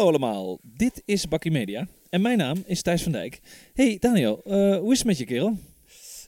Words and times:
Hallo 0.00 0.12
allemaal, 0.12 0.58
dit 0.62 1.02
is 1.04 1.28
Bakkie 1.28 1.50
Media 1.50 1.88
en 2.10 2.20
mijn 2.20 2.38
naam 2.38 2.62
is 2.66 2.82
Thijs 2.82 3.02
van 3.02 3.12
Dijk. 3.12 3.40
Hey 3.74 3.96
Daniel, 3.98 4.42
uh, 4.46 4.76
hoe 4.78 4.92
is 4.92 4.98
het 4.98 5.06
met 5.06 5.18
je 5.18 5.24
kerel? 5.24 5.56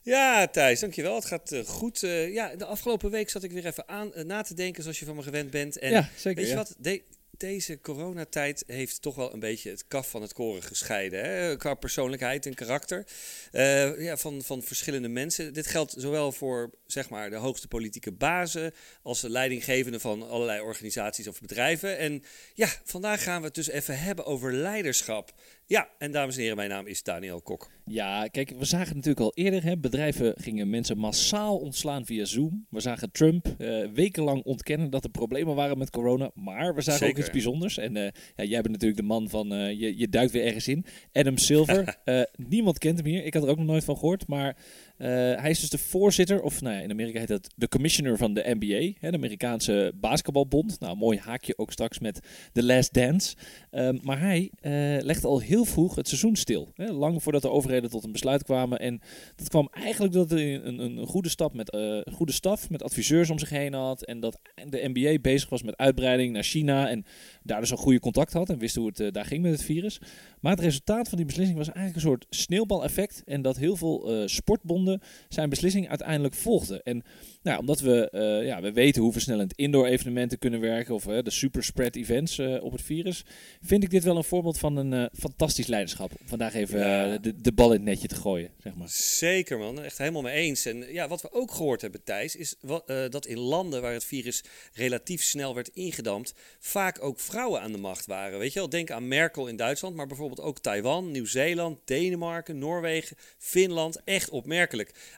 Ja, 0.02 0.46
Thijs, 0.46 0.80
dankjewel. 0.80 1.14
Het 1.14 1.24
gaat 1.24 1.52
uh, 1.52 1.64
goed. 1.64 2.02
Uh, 2.02 2.32
ja, 2.32 2.56
de 2.56 2.64
afgelopen 2.64 3.10
week 3.10 3.30
zat 3.30 3.42
ik 3.42 3.52
weer 3.52 3.66
even 3.66 3.88
aan 3.88 4.12
na 4.24 4.42
te 4.42 4.54
denken, 4.54 4.82
zoals 4.82 4.98
je 4.98 5.04
van 5.04 5.16
me 5.16 5.22
gewend 5.22 5.50
bent. 5.50 5.78
En 5.78 5.90
ja, 5.90 6.08
zeker. 6.16 6.40
Weet 6.40 6.50
je 6.50 6.56
ja. 6.56 6.56
wat? 6.56 6.74
De 6.78 7.02
deze 7.42 7.80
coronatijd 7.80 8.64
heeft 8.66 9.02
toch 9.02 9.14
wel 9.14 9.32
een 9.32 9.40
beetje 9.40 9.70
het 9.70 9.86
kaf 9.88 10.10
van 10.10 10.22
het 10.22 10.32
koren 10.32 10.62
gescheiden. 10.62 11.24
Hè? 11.24 11.56
Qua 11.56 11.74
persoonlijkheid 11.74 12.46
en 12.46 12.54
karakter 12.54 13.06
uh, 13.52 14.02
ja, 14.04 14.16
van, 14.16 14.42
van 14.42 14.62
verschillende 14.62 15.08
mensen. 15.08 15.54
Dit 15.54 15.66
geldt 15.66 15.94
zowel 15.98 16.32
voor 16.32 16.70
zeg 16.86 17.10
maar, 17.10 17.30
de 17.30 17.36
hoogste 17.36 17.68
politieke 17.68 18.12
bazen 18.12 18.74
als 19.02 19.20
de 19.20 19.30
leidinggevenden 19.30 20.00
van 20.00 20.28
allerlei 20.28 20.60
organisaties 20.60 21.28
of 21.28 21.40
bedrijven. 21.40 21.98
En 21.98 22.24
ja, 22.54 22.68
vandaag 22.84 23.22
gaan 23.22 23.40
we 23.40 23.46
het 23.46 23.54
dus 23.54 23.68
even 23.68 23.98
hebben 23.98 24.24
over 24.24 24.52
leiderschap. 24.52 25.32
Ja, 25.72 25.88
en 25.98 26.12
dames 26.12 26.34
en 26.34 26.40
heren, 26.40 26.56
mijn 26.56 26.68
naam 26.68 26.86
is 26.86 27.02
Daniel 27.02 27.40
Kok. 27.40 27.70
Ja, 27.84 28.26
kijk, 28.26 28.50
we 28.58 28.64
zagen 28.64 28.94
natuurlijk 28.94 29.20
al 29.20 29.32
eerder, 29.34 29.62
hè, 29.64 29.78
bedrijven 29.78 30.34
gingen 30.36 30.70
mensen 30.70 30.98
massaal 30.98 31.58
ontslaan 31.58 32.04
via 32.04 32.24
Zoom. 32.24 32.66
We 32.70 32.80
zagen 32.80 33.12
Trump 33.12 33.46
uh, 33.58 33.86
wekenlang 33.94 34.42
ontkennen 34.44 34.90
dat 34.90 35.04
er 35.04 35.10
problemen 35.10 35.54
waren 35.54 35.78
met 35.78 35.90
corona. 35.90 36.30
Maar 36.34 36.74
we 36.74 36.80
zagen 36.80 37.00
Zeker. 37.00 37.16
ook 37.16 37.22
iets 37.22 37.32
bijzonders. 37.32 37.78
En 37.78 37.96
uh, 37.96 38.02
ja, 38.36 38.44
jij 38.44 38.60
bent 38.60 38.72
natuurlijk 38.72 39.00
de 39.00 39.06
man 39.06 39.28
van, 39.28 39.52
uh, 39.52 39.80
je, 39.80 39.98
je 39.98 40.08
duikt 40.08 40.32
weer 40.32 40.44
ergens 40.44 40.68
in. 40.68 40.84
Adam 41.12 41.36
Silver, 41.36 41.96
niemand 42.48 42.78
kent 42.78 42.98
hem 42.98 43.06
hier. 43.06 43.24
Ik 43.24 43.34
had 43.34 43.42
er 43.42 43.48
ook 43.48 43.58
nog 43.58 43.66
nooit 43.66 43.84
van 43.84 43.96
gehoord, 43.96 44.26
maar... 44.26 44.56
Uh, 45.02 45.08
hij 45.40 45.50
is 45.50 45.60
dus 45.60 45.70
de 45.70 45.78
voorzitter, 45.78 46.42
of 46.42 46.60
nou 46.60 46.74
ja, 46.76 46.80
in 46.80 46.90
Amerika 46.90 47.18
heet 47.18 47.28
dat 47.28 47.50
de 47.56 47.68
commissioner 47.68 48.16
van 48.16 48.34
de 48.34 48.56
NBA, 48.58 48.92
hè, 49.00 49.10
de 49.10 49.16
Amerikaanse 49.16 49.92
basketbalbond. 49.94 50.80
Nou, 50.80 50.96
mooi 50.96 51.18
haakje 51.18 51.58
ook 51.58 51.72
straks 51.72 51.98
met 51.98 52.20
The 52.52 52.64
Last 52.64 52.92
Dance. 52.94 53.36
Um, 53.70 53.98
maar 54.02 54.20
hij 54.20 54.50
uh, 54.60 55.04
legde 55.04 55.26
al 55.26 55.40
heel 55.40 55.64
vroeg 55.64 55.94
het 55.94 56.08
seizoen 56.08 56.36
stil. 56.36 56.72
Hè, 56.74 56.86
lang 56.86 57.22
voordat 57.22 57.42
de 57.42 57.50
overheden 57.50 57.90
tot 57.90 58.04
een 58.04 58.12
besluit 58.12 58.44
kwamen. 58.44 58.78
En 58.78 59.00
dat 59.36 59.48
kwam 59.48 59.68
eigenlijk 59.72 60.12
dat 60.12 60.30
hij 60.30 60.54
een, 60.54 60.78
een, 60.78 61.06
goede, 61.06 61.28
stap 61.28 61.54
met, 61.54 61.74
uh, 61.74 62.00
goede 62.12 62.32
staf 62.32 62.70
met 62.70 62.82
adviseurs 62.82 63.30
om 63.30 63.38
zich 63.38 63.50
heen 63.50 63.74
had. 63.74 64.04
En 64.04 64.20
dat 64.20 64.38
de 64.68 64.90
NBA 64.92 65.18
bezig 65.20 65.48
was 65.48 65.62
met 65.62 65.76
uitbreiding 65.76 66.32
naar 66.32 66.42
China. 66.42 66.88
En 66.88 67.04
daar 67.42 67.60
dus 67.60 67.70
een 67.70 67.76
goede 67.76 68.00
contact 68.00 68.32
had 68.32 68.50
en 68.50 68.58
wist 68.58 68.76
hoe 68.76 68.92
het 68.94 69.14
daar 69.14 69.26
ging 69.26 69.42
met 69.42 69.52
het 69.52 69.62
virus. 69.62 70.00
Maar 70.40 70.52
het 70.52 70.64
resultaat 70.64 71.08
van 71.08 71.16
die 71.18 71.26
beslissing 71.26 71.58
was 71.58 71.72
eigenlijk 71.72 71.96
een 71.96 72.10
soort 72.10 72.26
sneeuwbaleffect. 72.30 73.22
En 73.24 73.42
dat 73.42 73.56
heel 73.56 73.76
veel 73.76 74.28
sportbonden 74.28 74.91
zijn 75.28 75.48
beslissing 75.48 75.88
uiteindelijk 75.88 76.34
volgden. 76.34 76.82
En 76.82 77.02
nou, 77.42 77.58
omdat 77.58 77.80
we, 77.80 78.08
uh, 78.12 78.46
ja, 78.46 78.60
we 78.60 78.72
weten 78.72 79.02
hoe 79.02 79.12
versnellend 79.12 79.52
indoor 79.56 79.86
evenementen 79.86 80.38
kunnen 80.38 80.60
werken, 80.60 80.94
of 80.94 81.06
uh, 81.06 81.18
de 81.22 81.30
superspread 81.30 81.96
events 81.96 82.38
uh, 82.38 82.64
op 82.64 82.72
het 82.72 82.82
virus, 82.82 83.24
vind 83.62 83.82
ik 83.82 83.90
dit 83.90 84.04
wel 84.04 84.16
een 84.16 84.24
voorbeeld 84.24 84.58
van 84.58 84.76
een 84.76 85.10
fantastisch 85.18 85.66
leiderschap. 85.66 86.10
Om 86.20 86.28
vandaag 86.28 86.54
even 86.54 86.78
ja. 86.78 87.18
de, 87.18 87.40
de, 87.40 87.52
bal 87.52 87.72
in 87.72 87.72
het 87.72 87.82
netje 87.82 88.08
te 88.08 88.14
gooien, 88.14 88.50
zeg 88.62 88.74
maar. 88.74 88.88
Zeker 88.88 89.58
man, 89.58 89.82
echt 89.82 89.98
helemaal 89.98 90.22
mee 90.22 90.34
eens. 90.34 90.66
En 90.66 90.92
ja, 90.92 91.08
wat 91.08 91.22
we 91.22 91.32
ook 91.32 91.50
gehoord 91.50 91.80
hebben, 91.80 92.04
Thijs, 92.04 92.36
is 92.36 92.54
wat, 92.60 92.86
dat 92.86 93.26
in 93.26 93.38
landen 93.38 93.82
waar 93.82 93.92
het 93.92 94.04
virus 94.04 94.44
relatief 94.72 95.22
snel 95.22 95.54
werd 95.54 95.68
ingedampt, 95.68 96.34
vaak 96.58 97.02
ook 97.02 97.20
vrouwen 97.20 97.60
aan 97.60 97.72
de 97.72 97.78
macht 97.78 98.06
waren. 98.06 98.38
Weet 98.38 98.52
je 98.52 98.58
wel, 98.58 98.68
denk 98.68 98.90
aan 98.90 99.08
Merkel 99.08 99.46
in 99.46 99.56
Duitsland, 99.56 99.96
maar 99.96 100.06
bijvoorbeeld 100.06 100.40
ook 100.40 100.58
Taiwan, 100.58 101.10
Nieuw-Zeeland, 101.10 101.78
Denemarken, 101.84 102.58
Noorwegen, 102.58 103.16
Finland. 103.38 104.00
Echt 104.04 104.30
opmerkelijk. 104.30 104.71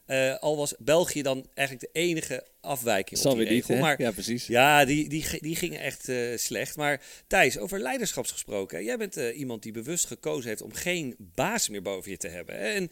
Uh, 0.06 0.37
al 0.38 0.56
was 0.56 0.75
België 0.78 1.22
dan 1.22 1.47
eigenlijk 1.54 1.92
de 1.92 2.00
enige 2.00 2.47
afwijking 2.60 3.20
Zal 3.20 3.31
op 3.32 3.38
die 3.38 3.47
weer 3.47 3.56
regel. 3.56 3.75
hè? 3.75 3.81
Maar 3.81 4.00
ja, 4.00 4.10
precies. 4.10 4.47
ja, 4.47 4.84
die, 4.84 5.09
die, 5.09 5.26
die 5.41 5.56
gingen 5.56 5.81
echt 5.81 6.09
uh, 6.09 6.37
slecht. 6.37 6.76
Maar 6.76 7.00
Thijs, 7.26 7.59
over 7.59 7.81
leiderschaps 7.81 8.31
gesproken. 8.31 8.84
Jij 8.84 8.97
bent 8.97 9.16
uh, 9.16 9.38
iemand 9.38 9.62
die 9.62 9.72
bewust 9.72 10.06
gekozen 10.06 10.48
heeft 10.48 10.62
om 10.62 10.72
geen 10.72 11.14
baas 11.19 11.69
meer 11.69 11.82
boven 11.82 12.10
je 12.10 12.16
te 12.16 12.28
hebben. 12.28 12.59
En 12.59 12.91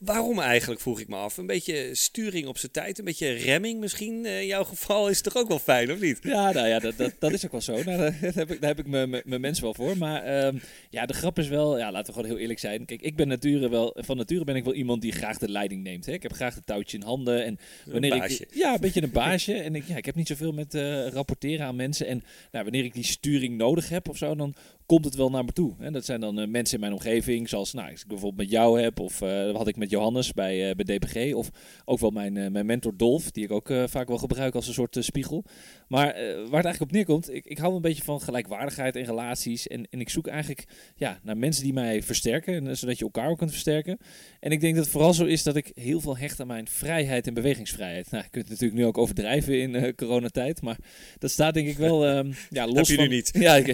waarom 0.00 0.38
eigenlijk, 0.38 0.80
vroeg 0.80 1.00
ik 1.00 1.08
me 1.08 1.16
af. 1.16 1.36
Een 1.36 1.46
beetje 1.46 1.94
sturing 1.94 2.46
op 2.46 2.58
zijn 2.58 2.72
tijd, 2.72 2.98
een 2.98 3.04
beetje 3.04 3.32
remming 3.32 3.80
misschien. 3.80 4.26
In 4.26 4.46
jouw 4.46 4.64
geval 4.64 5.08
is 5.08 5.16
het 5.16 5.24
toch 5.24 5.36
ook 5.42 5.48
wel 5.48 5.58
fijn, 5.58 5.92
of 5.92 6.00
niet? 6.00 6.18
Ja, 6.22 6.52
nou 6.52 6.68
ja, 6.68 6.78
dat, 6.78 6.96
dat, 6.96 7.12
dat 7.18 7.32
is 7.32 7.44
ook 7.44 7.50
wel 7.50 7.60
zo. 7.60 7.82
Nou, 7.82 7.98
daar 7.98 8.34
heb 8.34 8.50
ik, 8.50 8.60
daar 8.60 8.76
heb 8.76 8.78
ik 8.78 8.86
mijn 8.86 9.40
mensen 9.40 9.64
wel 9.64 9.74
voor. 9.74 9.98
Maar 9.98 10.44
um, 10.44 10.60
ja, 10.90 11.06
de 11.06 11.14
grap 11.14 11.38
is 11.38 11.48
wel, 11.48 11.78
ja, 11.78 11.90
laten 11.90 12.06
we 12.06 12.12
gewoon 12.12 12.30
heel 12.30 12.40
eerlijk 12.40 12.58
zijn. 12.58 12.84
Kijk, 12.84 13.02
ik 13.02 13.16
ben 13.16 13.28
nature 13.28 13.68
wel, 13.68 13.96
van 14.00 14.16
nature 14.16 14.44
ben 14.44 14.56
ik 14.56 14.64
wel 14.64 14.74
iemand 14.74 15.02
die 15.02 15.12
graag 15.12 15.38
de 15.38 15.48
leiding 15.48 15.82
neemt. 15.82 16.06
Hè? 16.06 16.12
Ik 16.12 16.22
heb 16.22 16.32
graag 16.32 16.54
het 16.54 16.66
touwtje 16.66 16.96
in 16.96 17.02
handen. 17.02 17.44
En 17.44 17.58
wanneer 17.86 18.12
een 18.12 18.22
ik, 18.22 18.46
ja, 18.54 18.74
een 18.74 18.80
beetje 18.80 19.02
een 19.02 19.10
baasje. 19.10 19.54
En 19.54 19.74
ik, 19.74 19.84
ja, 19.86 19.96
ik 19.96 20.04
heb 20.04 20.14
niet 20.14 20.28
zoveel 20.28 20.52
met 20.52 20.74
uh, 20.74 21.06
rapporteren 21.06 21.66
aan 21.66 21.76
mensen. 21.76 22.06
En 22.06 22.22
nou, 22.52 22.64
wanneer 22.64 22.84
ik 22.84 22.94
die 22.94 23.04
sturing 23.04 23.56
nodig 23.56 23.88
heb 23.88 24.08
of 24.08 24.16
zo, 24.16 24.34
dan 24.34 24.54
komt 24.90 25.04
het 25.04 25.14
wel 25.14 25.30
naar 25.30 25.44
me 25.44 25.52
toe. 25.52 25.74
En 25.78 25.92
dat 25.92 26.04
zijn 26.04 26.20
dan 26.20 26.40
uh, 26.40 26.46
mensen 26.46 26.74
in 26.74 26.80
mijn 26.80 26.92
omgeving, 26.92 27.48
zoals 27.48 27.72
nou, 27.72 27.90
ik 27.90 28.04
bijvoorbeeld 28.06 28.42
met 28.42 28.50
jou 28.50 28.80
heb, 28.80 29.00
of 29.00 29.20
uh, 29.20 29.54
had 29.54 29.68
ik 29.68 29.76
met 29.76 29.90
Johannes 29.90 30.32
bij, 30.32 30.68
uh, 30.68 30.74
bij 30.74 30.98
DPG, 30.98 31.34
of 31.34 31.50
ook 31.84 31.98
wel 31.98 32.10
mijn, 32.10 32.52
mijn 32.52 32.66
mentor 32.66 32.96
Dolf, 32.96 33.30
die 33.30 33.44
ik 33.44 33.50
ook 33.50 33.72
vaak 33.86 34.08
wel 34.08 34.18
gebruik 34.18 34.54
als 34.54 34.66
een 34.66 34.74
soort 34.74 34.96
spiegel. 35.00 35.44
Maar 35.88 36.06
waar 36.14 36.42
het 36.42 36.52
eigenlijk 36.52 36.80
op 36.80 36.92
neerkomt, 36.92 37.34
ik, 37.34 37.44
ik 37.44 37.58
hou 37.58 37.74
een 37.74 37.80
beetje 37.80 38.02
van 38.02 38.20
gelijkwaardigheid 38.20 38.96
in 38.96 39.04
relaties. 39.04 39.68
En, 39.68 39.86
en 39.90 40.00
ik 40.00 40.08
zoek 40.08 40.26
eigenlijk 40.26 40.64
ja, 40.96 41.20
naar 41.22 41.36
mensen 41.36 41.64
die 41.64 41.72
mij 41.72 42.02
versterken, 42.02 42.76
zodat 42.76 42.98
je 42.98 43.04
elkaar 43.04 43.28
ook 43.28 43.38
kunt 43.38 43.50
versterken. 43.50 43.98
En 44.40 44.50
ik 44.50 44.60
denk 44.60 44.74
dat 44.74 44.84
het 44.84 44.92
vooral 44.92 45.14
zo 45.14 45.24
is 45.24 45.42
dat 45.42 45.56
ik 45.56 45.70
heel 45.74 46.00
veel 46.00 46.16
hecht 46.16 46.40
aan 46.40 46.46
mijn 46.46 46.68
vrijheid 46.68 47.26
en 47.26 47.34
bewegingsvrijheid. 47.34 48.10
Nou, 48.10 48.24
je 48.24 48.30
kunt 48.30 48.48
het 48.48 48.52
natuurlijk 48.52 48.80
nu 48.80 48.86
ook 48.86 48.98
overdrijven 48.98 49.60
in 49.60 49.94
coronatijd, 49.94 50.62
maar 50.62 50.78
dat 51.18 51.30
staat 51.30 51.54
denk 51.54 51.68
ik 51.68 51.76
wel 51.76 52.08
um, 52.08 52.34
ja, 52.50 52.66
los 52.72 52.76
heb 52.76 52.86
je 52.86 52.94
van... 52.94 53.08
nu 53.08 53.14
niet. 53.14 53.30
Ja, 53.40 53.56
ik, 53.56 53.66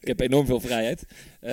ik 0.00 0.06
heb 0.06 0.20
enorm 0.20 0.32
veel 0.42 0.60
vrijheid. 0.60 1.04
Uh, 1.40 1.50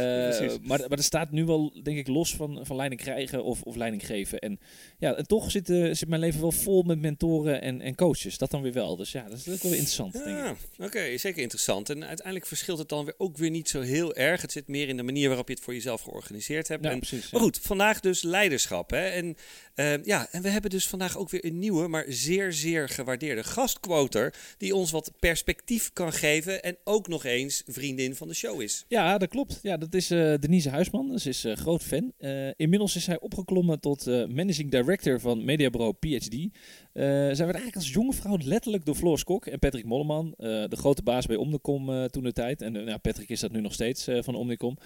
maar, 0.62 0.80
maar 0.80 0.98
er 0.98 1.04
staat 1.04 1.32
nu 1.32 1.46
wel, 1.46 1.74
denk 1.84 1.98
ik, 1.98 2.08
los 2.08 2.36
van, 2.36 2.60
van 2.66 2.76
leiding 2.76 3.02
krijgen 3.02 3.44
of, 3.44 3.62
of 3.62 3.76
leiding 3.76 4.06
geven. 4.06 4.40
En, 4.40 4.60
ja, 5.00 5.16
en 5.16 5.28
toch 5.28 5.52
zit, 5.52 5.70
uh, 5.70 5.94
zit 5.94 6.08
mijn 6.08 6.22
leven 6.22 6.42
wel 6.42 6.52
vol 6.52 6.84
met 6.84 7.00
mentoren 7.00 7.62
en, 7.62 7.82
en 7.82 7.96
coaches. 7.96 8.38
Dat 8.38 8.52
dan 8.52 8.62
weer 8.62 8.74
wel. 8.74 8.96
Dus 8.96 9.12
ja, 9.12 9.24
dat 9.30 9.38
is 9.38 9.50
ook 9.50 9.62
wel 9.62 9.72
interessant, 9.72 10.14
ja. 10.26 10.52
Oké, 10.52 10.86
okay, 10.86 11.18
zeker 11.18 11.42
interessant. 11.42 11.90
En 11.90 12.06
uiteindelijk 12.06 12.48
verschilt 12.48 12.78
het 12.78 12.90
dan 12.90 13.06
weer 13.06 13.14
ook 13.18 13.38
weer 13.38 13.50
niet 13.50 13.70
zo 13.70 13.82
heel 13.82 14.16
erg. 14.16 14.42
Het 14.42 14.52
zit 14.52 14.68
meer 14.68 14.88
in 14.88 14.98
de 14.98 15.04
manier 15.04 15.28
waarop 15.28 15.48
je 15.48 15.54
het 15.54 15.64
voor 15.64 15.74
jezelf 15.74 16.02
georganiseerd 16.02 16.68
hebt. 16.68 16.84
Ja, 16.84 16.92
en, 16.92 17.00
precies, 17.00 17.32
maar 17.32 17.42
goed, 17.42 17.60
vandaag 17.62 18.00
dus 18.00 18.22
leiderschap. 18.22 18.90
Hè? 18.90 19.08
En, 19.08 19.36
uh, 19.76 20.04
ja, 20.04 20.28
en 20.32 20.42
we 20.42 20.50
hebben 20.50 20.70
dus 20.70 20.88
vandaag 20.88 21.18
ook 21.18 21.30
weer 21.30 21.46
een 21.46 21.60
nieuwe, 21.60 21.88
maar 21.88 22.06
zeer, 22.08 22.54
zeer 22.54 22.90
gewaardeerde 22.90 23.44
gastquoter. 23.44 24.34
Die 24.58 24.76
ons 24.76 24.92
wat 24.92 25.12
perspectief 25.20 25.94
kan 25.94 26.14
geven. 26.14 26.64
En 26.64 26.78
ook 26.84 27.08
nog 27.08 27.26
eens 27.26 27.64
vriendin 27.68 28.16
van 28.16 28.28
de 28.28 28.34
show 28.34 28.62
is. 28.62 28.71
Ja, 28.88 29.18
dat 29.18 29.30
klopt. 29.30 29.60
Ja, 29.62 29.78
dat 29.78 29.94
is 29.94 30.12
uh, 30.12 30.34
Denise 30.40 30.70
Huisman. 30.70 31.20
Ze 31.20 31.30
is 31.30 31.46
uh, 31.46 31.56
groot 31.56 31.84
fan. 31.84 32.12
Uh, 32.20 32.50
inmiddels 32.56 32.96
is 32.96 33.04
zij 33.04 33.20
opgeklommen 33.20 33.80
tot 33.80 34.06
managing 34.06 34.72
director 34.72 35.20
van 35.20 35.46
mediabureau 35.46 35.94
PhD. 35.94 36.36
zij 36.94 37.36
werd 37.36 37.40
eigenlijk 37.40 37.76
als 37.76 37.92
jonge 37.92 38.14
vrouw 38.14 38.38
letterlijk 38.44 38.86
door 38.86 38.96
Floor 38.96 39.24
Kok 39.24 39.46
en 39.46 39.60
Patrick 39.60 39.86
Molleman, 39.86 40.34
de 40.38 40.76
grote 40.76 41.04
baas 41.04 41.26
bij 41.26 41.36
Omnicom 41.36 42.08
toen 42.08 42.24
de 42.24 42.32
tijd. 42.32 42.62
En 42.62 42.72
nou, 42.72 42.98
Patrick 42.98 43.30
is 43.30 43.40
dat 43.40 43.52
nu 43.52 43.62
nog 43.62 43.74
steeds 43.74 44.08
van 44.20 44.36
Omnicom. 44.36 44.78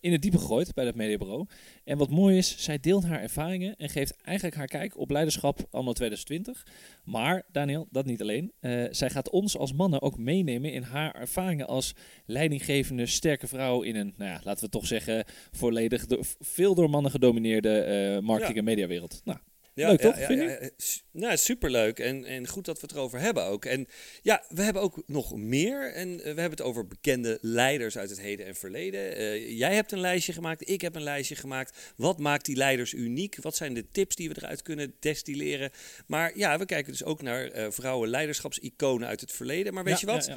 in 0.00 0.12
het 0.12 0.22
diepe 0.22 0.38
gegooid 0.38 0.74
bij 0.74 0.84
dat 0.84 0.94
mediabureau. 0.94 1.46
En 1.84 1.98
wat 1.98 2.10
mooi 2.10 2.36
is, 2.36 2.56
zij 2.58 2.80
deelt 2.80 3.04
haar 3.04 3.20
ervaringen 3.20 3.76
en 3.76 3.88
geeft 3.88 4.16
eigenlijk 4.22 4.56
haar 4.56 4.66
kijk 4.66 4.98
op 4.98 5.10
leiderschap 5.10 5.66
anno 5.70 5.92
2020. 5.92 6.66
Maar, 7.04 7.42
Daniel, 7.52 7.88
dat 7.90 8.06
niet 8.06 8.20
alleen. 8.20 8.52
zij 8.90 9.10
gaat 9.10 9.30
ons 9.30 9.56
als 9.56 9.72
mannen 9.72 10.02
ook 10.02 10.18
meenemen 10.18 10.72
in 10.72 10.82
haar 10.82 11.14
ervaringen 11.14 11.66
als 11.66 11.94
leidinggevende, 12.26 13.03
sterke 13.08 13.46
vrouw 13.46 13.82
in 13.82 13.96
een, 13.96 14.14
nou 14.16 14.30
ja, 14.30 14.40
laten 14.44 14.64
we 14.64 14.70
toch 14.70 14.86
zeggen, 14.86 15.24
volledig 15.52 16.06
do 16.06 16.18
veel 16.40 16.74
door 16.74 16.90
mannen 16.90 17.10
gedomineerde 17.10 18.14
uh, 18.16 18.26
marketing- 18.26 18.58
en 18.58 18.64
mediawereld. 18.64 19.20
Nou, 19.24 19.38
Ja, 19.74 19.88
leuk 19.88 20.00
toch? 20.00 20.18
Ja. 20.18 20.70
S- 20.76 21.02
Nou, 21.12 21.36
superleuk. 21.36 21.98
En, 21.98 22.24
en 22.24 22.46
goed 22.48 22.64
dat 22.64 22.80
we 22.80 22.86
het 22.86 22.96
erover 22.96 23.18
hebben 23.20 23.44
ook. 23.44 23.64
En 23.64 23.86
ja, 24.22 24.44
we 24.48 24.62
hebben 24.62 24.82
ook 24.82 25.02
nog 25.06 25.36
meer. 25.36 25.92
En 25.92 26.08
eh, 26.10 26.18
we 26.18 26.24
hebben 26.40 26.50
het 26.50 26.62
over 26.62 26.86
bekende 26.86 27.38
leiders 27.40 27.98
uit 27.98 28.10
het 28.10 28.20
heden 28.20 28.46
en 28.46 28.54
verleden. 28.54 29.16
Eh, 29.16 29.58
jij 29.58 29.74
hebt 29.74 29.92
een 29.92 30.00
lijstje 30.00 30.32
gemaakt, 30.32 30.68
ik 30.68 30.80
heb 30.80 30.94
een 30.94 31.02
lijstje 31.02 31.34
gemaakt. 31.36 31.92
Wat 31.96 32.18
maakt 32.18 32.44
die 32.44 32.56
leiders 32.56 32.92
uniek? 32.92 33.36
Wat 33.40 33.56
zijn 33.56 33.74
de 33.74 33.88
tips 33.88 34.16
die 34.16 34.28
we 34.28 34.34
eruit 34.38 34.62
kunnen 34.62 34.94
destilleren? 35.00 35.70
Maar 36.06 36.38
ja, 36.38 36.58
we 36.58 36.66
kijken 36.66 36.92
dus 36.92 37.04
ook 37.04 37.22
naar 37.22 37.44
eh, 37.50 37.70
vrouwen 37.70 38.08
leiderschapsiconen 38.08 39.08
uit 39.08 39.20
het 39.20 39.32
verleden. 39.32 39.74
Maar 39.74 39.84
weet 39.84 40.00
je 40.00 40.06
wat? 40.06 40.30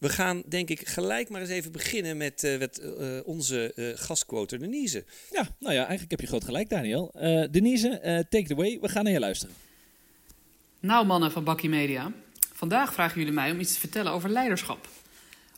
We 0.00 0.08
gaan 0.08 0.42
denk 0.46 0.68
ik 0.68 0.88
gelijk 0.88 1.28
maar 1.28 1.40
eens 1.40 1.50
even 1.50 1.72
beginnen 1.72 2.16
met, 2.16 2.44
eh, 2.44 2.58
met 2.58 2.78
eh, 2.78 3.08
onze 3.24 3.72
eh 3.74 3.86
gastquote 3.94 4.58
Denise. 4.58 5.04
Ja, 5.30 5.48
nou 5.58 5.74
ja, 5.74 5.80
eigenlijk 5.80 6.10
heb 6.10 6.20
je 6.20 6.26
groot 6.26 6.44
gelijk, 6.44 6.68
Daniel. 6.68 7.10
Eh, 7.14 7.44
Denise, 7.50 7.88
eh, 7.88 8.14
take 8.14 8.44
it 8.44 8.52
away. 8.52 8.78
We 8.80 8.88
gaan 8.88 9.04
naar 9.04 9.12
je 9.12 9.18
luisteren. 9.18 9.54
Nou, 10.80 11.06
mannen 11.06 11.32
van 11.32 11.44
Bakkie 11.44 11.68
Media. 11.68 12.12
Vandaag 12.52 12.92
vragen 12.92 13.18
jullie 13.18 13.34
mij 13.34 13.50
om 13.50 13.60
iets 13.60 13.72
te 13.72 13.80
vertellen 13.80 14.12
over 14.12 14.30
leiderschap. 14.30 14.88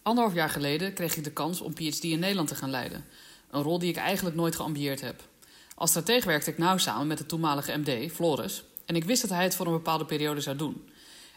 Anderhalf 0.02 0.34
jaar 0.34 0.50
geleden 0.50 0.92
kreeg 0.92 1.16
ik 1.16 1.24
de 1.24 1.32
kans 1.32 1.60
om 1.60 1.74
PhD 1.74 2.04
in 2.04 2.18
Nederland 2.18 2.48
te 2.48 2.54
gaan 2.54 2.70
leiden. 2.70 3.04
Een 3.50 3.62
rol 3.62 3.78
die 3.78 3.90
ik 3.90 3.96
eigenlijk 3.96 4.36
nooit 4.36 4.56
geambieerd 4.56 5.00
heb. 5.00 5.22
Als 5.74 5.90
stratege 5.90 6.26
werkte 6.26 6.50
ik 6.50 6.58
nauw 6.58 6.76
samen 6.76 7.06
met 7.06 7.18
de 7.18 7.26
toenmalige 7.26 7.78
MD, 7.78 8.12
Floris. 8.12 8.64
En 8.86 8.96
ik 8.96 9.04
wist 9.04 9.22
dat 9.22 9.30
hij 9.30 9.42
het 9.42 9.54
voor 9.54 9.66
een 9.66 9.72
bepaalde 9.72 10.04
periode 10.04 10.40
zou 10.40 10.56
doen. 10.56 10.84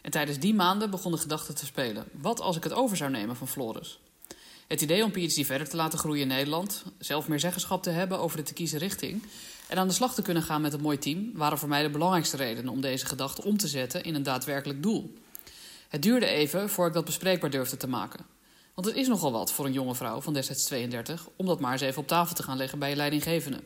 En 0.06 0.12
tijdens 0.12 0.38
die 0.38 0.54
maanden 0.54 0.90
begon 0.90 1.12
de 1.12 1.18
gedachte 1.18 1.52
te 1.52 1.66
spelen. 1.66 2.04
Wat 2.12 2.40
als 2.40 2.56
ik 2.56 2.62
het 2.62 2.72
over 2.72 2.96
zou 2.96 3.10
nemen 3.10 3.36
van 3.36 3.48
Floris? 3.48 3.98
Het 4.66 4.80
idee 4.80 5.04
om 5.04 5.10
PhD 5.10 5.46
verder 5.46 5.68
te 5.68 5.76
laten 5.76 5.98
groeien 5.98 6.22
in 6.22 6.28
Nederland, 6.28 6.84
zelf 6.98 7.28
meer 7.28 7.40
zeggenschap 7.40 7.82
te 7.82 7.90
hebben 7.90 8.18
over 8.18 8.36
de 8.36 8.42
te 8.42 8.52
kiezen 8.52 8.78
richting 8.78 9.22
en 9.68 9.78
aan 9.78 9.88
de 9.88 9.94
slag 9.94 10.14
te 10.14 10.22
kunnen 10.22 10.42
gaan 10.42 10.60
met 10.60 10.72
een 10.72 10.80
mooi 10.80 10.98
team, 10.98 11.30
waren 11.34 11.58
voor 11.58 11.68
mij 11.68 11.82
de 11.82 11.90
belangrijkste 11.90 12.36
redenen 12.36 12.72
om 12.72 12.80
deze 12.80 13.06
gedachte 13.06 13.44
om 13.44 13.56
te 13.56 13.68
zetten 13.68 14.02
in 14.02 14.14
een 14.14 14.22
daadwerkelijk 14.22 14.82
doel. 14.82 15.14
Het 15.88 16.02
duurde 16.02 16.26
even 16.26 16.70
voor 16.70 16.86
ik 16.86 16.92
dat 16.92 17.04
bespreekbaar 17.04 17.50
durfde 17.50 17.76
te 17.76 17.88
maken. 17.88 18.26
Want 18.74 18.86
het 18.86 18.96
is 18.96 19.08
nogal 19.08 19.32
wat 19.32 19.52
voor 19.52 19.66
een 19.66 19.72
jonge 19.72 19.94
vrouw 19.94 20.20
van 20.20 20.32
destijds 20.32 20.64
32 20.64 21.28
om 21.36 21.46
dat 21.46 21.60
maar 21.60 21.72
eens 21.72 21.80
even 21.80 22.02
op 22.02 22.08
tafel 22.08 22.34
te 22.34 22.42
gaan 22.42 22.56
leggen 22.56 22.78
bij 22.78 22.90
je 22.90 22.96
leidinggevende. 22.96 23.62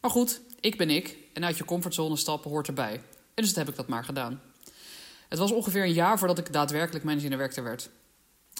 Maar 0.00 0.10
goed, 0.10 0.40
ik 0.60 0.78
ben 0.78 0.90
ik 0.90 1.16
en 1.32 1.44
uit 1.44 1.58
je 1.58 1.64
comfortzone 1.64 2.16
stappen 2.16 2.50
hoort 2.50 2.68
erbij. 2.68 2.94
En 3.34 3.44
dus 3.44 3.54
heb 3.54 3.68
ik 3.68 3.76
dat 3.76 3.88
maar 3.88 4.04
gedaan. 4.04 4.40
Het 5.28 5.38
was 5.38 5.52
ongeveer 5.52 5.82
een 5.82 5.92
jaar 5.92 6.18
voordat 6.18 6.38
ik 6.38 6.52
daadwerkelijk 6.52 7.04
managing 7.04 7.30
director 7.30 7.64
werd. 7.64 7.90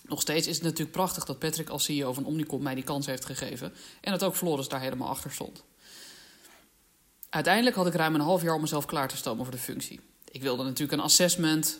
Nog 0.03 0.20
steeds 0.20 0.47
is 0.47 0.55
het 0.55 0.65
natuurlijk 0.65 0.93
prachtig 0.93 1.25
dat 1.25 1.38
Patrick 1.38 1.69
als 1.69 1.85
CEO 1.85 2.12
van 2.12 2.25
Omnicom 2.25 2.62
mij 2.62 2.75
die 2.75 2.85
kans 2.85 3.06
heeft 3.06 3.25
gegeven 3.25 3.73
en 4.00 4.12
dat 4.12 4.25
ook 4.25 4.37
Floris 4.37 4.69
daar 4.69 4.81
helemaal 4.81 5.09
achter 5.09 5.31
stond. 5.31 5.65
Uiteindelijk 7.29 7.76
had 7.76 7.87
ik 7.87 7.94
ruim 7.94 8.15
een 8.15 8.20
half 8.20 8.43
jaar 8.43 8.55
om 8.55 8.61
mezelf 8.61 8.85
klaar 8.85 9.09
te 9.09 9.17
stomen 9.17 9.44
voor 9.44 9.55
de 9.55 9.61
functie. 9.61 10.00
Ik 10.31 10.43
wilde 10.43 10.62
natuurlijk 10.62 10.93
een 10.93 11.05
assessment 11.05 11.79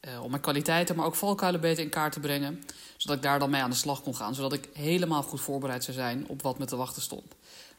eh, 0.00 0.22
om 0.22 0.30
mijn 0.30 0.42
kwaliteiten, 0.42 0.96
maar 0.96 1.06
ook 1.06 1.14
valkuilen 1.14 1.60
beter 1.60 1.84
in 1.84 1.90
kaart 1.90 2.12
te 2.12 2.20
brengen, 2.20 2.62
zodat 2.96 3.16
ik 3.16 3.22
daar 3.22 3.38
dan 3.38 3.50
mee 3.50 3.62
aan 3.62 3.70
de 3.70 3.76
slag 3.76 4.02
kon 4.02 4.16
gaan, 4.16 4.34
zodat 4.34 4.52
ik 4.52 4.68
helemaal 4.72 5.22
goed 5.22 5.40
voorbereid 5.40 5.84
zou 5.84 5.96
zijn 5.96 6.28
op 6.28 6.42
wat 6.42 6.58
me 6.58 6.64
te 6.64 6.76
wachten 6.76 7.02
stond. 7.02 7.34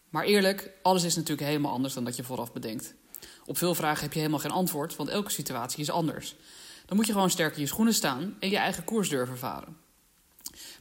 Maar 0.10 0.24
eerlijk, 0.24 0.72
alles 0.82 1.04
is 1.04 1.16
natuurlijk 1.16 1.48
helemaal 1.48 1.72
anders 1.72 1.94
dan 1.94 2.04
dat 2.04 2.16
je 2.16 2.24
vooraf 2.24 2.54
bedenkt. 2.54 2.94
Op 3.46 3.58
veel 3.58 3.76
vragen 3.76 4.04
heb 4.04 4.14
je 4.14 4.20
helemaal 4.20 4.40
geen 4.40 4.52
antwoord, 4.52 4.96
want 4.96 5.10
elke 5.10 5.32
situatie 5.32 5.80
is 5.80 5.90
anders. 5.90 6.36
Dan 6.86 6.98
moet 6.98 7.08
je 7.08 7.14
gewoon 7.14 7.30
sterk 7.30 7.56
in 7.56 7.62
je 7.62 7.68
schoenen 7.68 7.94
staan 7.94 8.36
en 8.40 8.50
je 8.50 8.58
eigen 8.58 8.84
koers 8.84 9.10
durven 9.10 9.38
varen. 9.38 9.78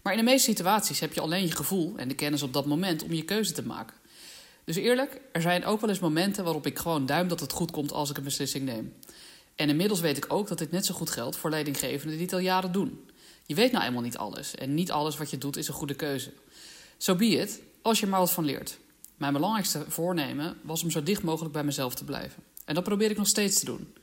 Maar 0.02 0.12
in 0.12 0.18
de 0.18 0.24
meeste 0.24 0.50
situaties 0.50 1.00
heb 1.00 1.12
je 1.12 1.20
alleen 1.20 1.46
je 1.46 1.56
gevoel 1.56 1.94
en 1.96 2.08
de 2.08 2.14
kennis 2.14 2.42
op 2.42 2.52
dat 2.52 2.66
moment 2.66 3.02
om 3.02 3.12
je 3.12 3.24
keuze 3.24 3.52
te 3.52 3.66
maken. 3.66 3.96
Dus 4.64 4.76
eerlijk, 4.76 5.20
er 5.32 5.40
zijn 5.40 5.64
ook 5.64 5.80
wel 5.80 5.90
eens 5.90 5.98
momenten 5.98 6.44
waarop 6.44 6.66
ik 6.66 6.78
gewoon 6.78 7.06
duim 7.06 7.28
dat 7.28 7.40
het 7.40 7.52
goed 7.52 7.70
komt 7.70 7.92
als 7.92 8.10
ik 8.10 8.16
een 8.16 8.24
beslissing 8.24 8.64
neem. 8.64 8.94
En 9.54 9.68
inmiddels 9.68 10.00
weet 10.00 10.16
ik 10.16 10.32
ook 10.32 10.48
dat 10.48 10.58
dit 10.58 10.70
net 10.70 10.86
zo 10.86 10.94
goed 10.94 11.10
geldt 11.10 11.36
voor 11.36 11.50
leidinggevenden 11.50 12.16
die 12.16 12.26
het 12.26 12.34
al 12.34 12.40
jaren 12.40 12.72
doen. 12.72 13.10
Je 13.46 13.54
weet 13.54 13.72
nou 13.72 13.84
eenmaal 13.84 14.02
niet 14.02 14.16
alles 14.16 14.54
en 14.54 14.74
niet 14.74 14.90
alles 14.90 15.16
wat 15.16 15.30
je 15.30 15.38
doet 15.38 15.56
is 15.56 15.68
een 15.68 15.74
goede 15.74 15.94
keuze. 15.94 16.32
Zo 16.96 17.12
so 17.12 17.18
be 17.18 17.26
it, 17.26 17.60
als 17.82 17.98
je 17.98 18.04
er 18.04 18.10
maar 18.10 18.20
wat 18.20 18.30
van 18.30 18.44
leert. 18.44 18.78
Mijn 19.18 19.32
belangrijkste 19.32 19.84
voornemen 19.88 20.58
was 20.62 20.82
om 20.82 20.90
zo 20.90 21.02
dicht 21.02 21.22
mogelijk 21.22 21.52
bij 21.52 21.64
mezelf 21.64 21.94
te 21.94 22.04
blijven. 22.04 22.42
En 22.64 22.74
dat 22.74 22.84
probeer 22.84 23.10
ik 23.10 23.16
nog 23.16 23.26
steeds 23.26 23.58
te 23.58 23.64
doen. 23.64 23.94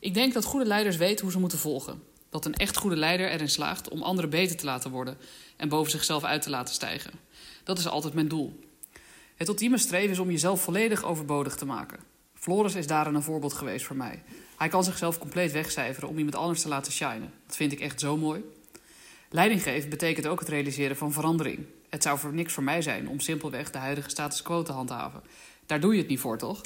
Ik 0.00 0.14
denk 0.14 0.34
dat 0.34 0.44
goede 0.44 0.66
leiders 0.66 0.96
weten 0.96 1.22
hoe 1.24 1.32
ze 1.32 1.38
moeten 1.38 1.58
volgen. 1.58 2.02
Dat 2.30 2.44
een 2.44 2.54
echt 2.54 2.76
goede 2.76 2.96
leider 2.96 3.30
erin 3.30 3.48
slaagt 3.48 3.88
om 3.88 4.02
anderen 4.02 4.30
beter 4.30 4.56
te 4.56 4.64
laten 4.64 4.90
worden 4.90 5.16
en 5.56 5.68
boven 5.68 5.90
zichzelf 5.90 6.24
uit 6.24 6.42
te 6.42 6.50
laten 6.50 6.74
stijgen. 6.74 7.10
Dat 7.64 7.78
is 7.78 7.88
altijd 7.88 8.14
mijn 8.14 8.28
doel. 8.28 8.60
Het 9.36 9.48
ultieme 9.48 9.78
streven 9.78 10.10
is 10.10 10.18
om 10.18 10.30
jezelf 10.30 10.62
volledig 10.62 11.04
overbodig 11.04 11.56
te 11.56 11.66
maken. 11.66 11.98
Floris 12.34 12.74
is 12.74 12.86
daarin 12.86 13.14
een 13.14 13.22
voorbeeld 13.22 13.52
geweest 13.52 13.86
voor 13.86 13.96
mij. 13.96 14.22
Hij 14.56 14.68
kan 14.68 14.84
zichzelf 14.84 15.18
compleet 15.18 15.52
wegcijferen 15.52 16.08
om 16.08 16.16
iemand 16.16 16.36
anders 16.36 16.62
te 16.62 16.68
laten 16.68 16.92
shinen. 16.92 17.32
Dat 17.46 17.56
vind 17.56 17.72
ik 17.72 17.80
echt 17.80 18.00
zo 18.00 18.16
mooi. 18.16 18.42
Leiding 19.30 19.62
geven 19.62 19.90
betekent 19.90 20.26
ook 20.26 20.40
het 20.40 20.48
realiseren 20.48 20.96
van 20.96 21.12
verandering. 21.12 21.66
Het 21.90 22.02
zou 22.02 22.18
voor 22.18 22.34
niks 22.34 22.52
voor 22.52 22.62
mij 22.62 22.82
zijn 22.82 23.08
om 23.08 23.20
simpelweg 23.20 23.70
de 23.70 23.78
huidige 23.78 24.10
status 24.10 24.42
quo 24.42 24.62
te 24.62 24.72
handhaven. 24.72 25.22
Daar 25.66 25.80
doe 25.80 25.92
je 25.92 25.98
het 25.98 26.08
niet 26.08 26.20
voor, 26.20 26.38
toch? 26.38 26.60